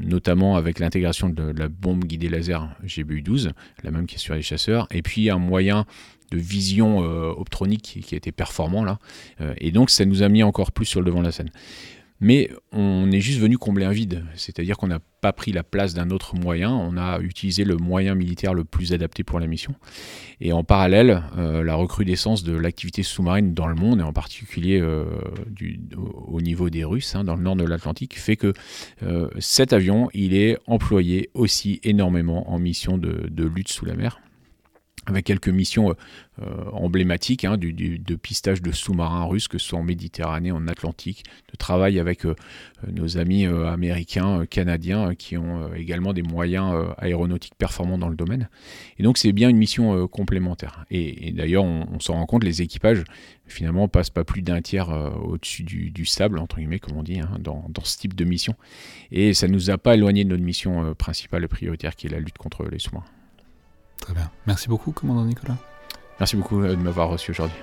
notamment 0.00 0.56
avec 0.56 0.80
l'intégration 0.80 1.28
de, 1.28 1.52
la 1.56 1.68
bombe 1.68 2.04
guidée 2.04 2.28
laser 2.28 2.68
GBU-12, 2.84 3.52
la 3.84 3.90
même 3.92 4.06
qui 4.06 4.16
est 4.16 4.18
sur 4.18 4.34
les 4.34 4.42
chasseurs, 4.42 4.88
et 4.90 5.02
puis 5.02 5.30
un 5.30 5.38
moyen 5.38 5.86
de 6.30 6.38
vision 6.38 7.02
euh, 7.02 7.32
optronique 7.36 8.00
qui, 8.02 8.14
été 8.14 8.32
performant 8.32 8.84
là. 8.84 8.98
Euh, 9.40 9.54
et 9.58 9.70
donc 9.72 9.90
ça 9.90 10.04
nous 10.04 10.22
a 10.22 10.28
mis 10.28 10.42
encore 10.42 10.72
plus 10.72 10.86
sur 10.86 11.00
le 11.00 11.06
devant 11.06 11.20
de 11.20 11.26
la 11.26 11.32
scène. 11.32 11.50
Mais 12.22 12.50
on 12.70 13.10
est 13.10 13.20
juste 13.20 13.40
venu 13.40 13.56
combler 13.56 13.86
un 13.86 13.92
vide, 13.92 14.26
c'est-à-dire 14.34 14.76
qu'on 14.76 14.88
n'a 14.88 14.98
pas 15.22 15.32
pris 15.32 15.52
la 15.52 15.62
place 15.62 15.94
d'un 15.94 16.10
autre 16.10 16.36
moyen, 16.36 16.70
on 16.70 16.98
a 16.98 17.18
utilisé 17.18 17.64
le 17.64 17.78
moyen 17.78 18.14
militaire 18.14 18.52
le 18.52 18.64
plus 18.64 18.92
adapté 18.92 19.24
pour 19.24 19.40
la 19.40 19.46
mission. 19.46 19.74
Et 20.42 20.52
en 20.52 20.62
parallèle, 20.62 21.22
euh, 21.38 21.64
la 21.64 21.76
recrudescence 21.76 22.44
de 22.44 22.54
l'activité 22.54 23.02
sous-marine 23.02 23.54
dans 23.54 23.66
le 23.66 23.74
monde, 23.74 24.00
et 24.00 24.02
en 24.02 24.12
particulier 24.12 24.82
au 24.82 26.42
niveau 26.42 26.68
des 26.68 26.84
Russes, 26.84 27.14
hein, 27.14 27.24
dans 27.24 27.36
le 27.36 27.42
nord 27.42 27.56
de 27.56 27.64
l'Atlantique, 27.64 28.18
fait 28.18 28.36
que 28.36 28.52
cet 29.38 29.72
avion, 29.72 30.10
il 30.12 30.34
est 30.34 30.58
employé 30.66 31.30
aussi 31.32 31.80
énormément 31.84 32.52
en 32.52 32.58
mission 32.58 32.98
de 32.98 33.44
lutte 33.44 33.68
sous 33.68 33.86
la 33.86 33.94
mer. 33.94 34.20
Avec 35.06 35.24
quelques 35.24 35.48
missions 35.48 35.94
euh, 36.42 36.64
emblématiques 36.72 37.44
hein, 37.44 37.56
de 37.56 38.14
pistage 38.16 38.62
de 38.62 38.70
sous-marins 38.70 39.24
russes, 39.24 39.48
que 39.48 39.58
ce 39.58 39.68
soit 39.68 39.78
en 39.78 39.82
Méditerranée, 39.82 40.52
en 40.52 40.68
Atlantique, 40.68 41.24
de 41.50 41.56
travail 41.56 41.98
avec 41.98 42.24
euh, 42.24 42.34
nos 42.90 43.18
amis 43.18 43.46
euh, 43.46 43.66
américains, 43.66 44.44
canadiens, 44.46 45.14
qui 45.14 45.36
ont 45.36 45.72
également 45.74 46.12
des 46.12 46.22
moyens 46.22 46.74
aéronautiques 46.98 47.54
performants 47.56 47.98
dans 47.98 48.08
le 48.08 48.16
domaine. 48.16 48.48
Et 48.98 49.02
donc 49.02 49.18
c'est 49.18 49.32
bien 49.32 49.48
une 49.48 49.56
mission 49.56 50.06
complémentaire. 50.08 50.84
Et, 50.90 51.32
d'ailleurs, 51.32 51.64
on, 51.64 51.98
s'en 52.00 52.14
rend 52.14 52.26
compte, 52.26 52.44
les 52.44 52.62
équipages 52.62 53.02
finalement 53.46 53.88
passent 53.88 54.10
pas 54.10 54.24
plus 54.24 54.42
d'un 54.42 54.62
tiers 54.62 54.88
au-dessus 54.88 55.64
du, 55.64 56.06
sable, 56.06 56.38
entre 56.38 56.56
guillemets, 56.56 56.78
comme 56.78 56.96
on 56.96 57.02
dit, 57.02 57.20
hein, 57.20 57.38
dans, 57.40 57.66
dans, 57.68 57.84
ce 57.84 57.98
type 57.98 58.14
de 58.14 58.24
mission. 58.24 58.54
Et 59.10 59.34
ça 59.34 59.48
ne 59.48 59.52
nous 59.52 59.70
a 59.70 59.78
pas 59.78 59.94
éloigné 59.94 60.24
de 60.24 60.30
notre 60.30 60.44
mission 60.44 60.94
principale 60.94 61.44
et 61.44 61.48
prioritaire, 61.48 61.96
qui 61.96 62.06
est 62.06 62.10
la 62.10 62.20
lutte 62.20 62.38
contre 62.38 62.64
les 62.66 62.78
sous-marins. 62.78 63.06
Très 64.00 64.14
bien. 64.14 64.30
Merci 64.46 64.68
beaucoup, 64.68 64.92
commandant 64.92 65.24
Nicolas. 65.24 65.56
Merci 66.18 66.36
beaucoup 66.36 66.60
de 66.60 66.74
m'avoir 66.76 67.08
reçu 67.08 67.30
aujourd'hui. 67.30 67.56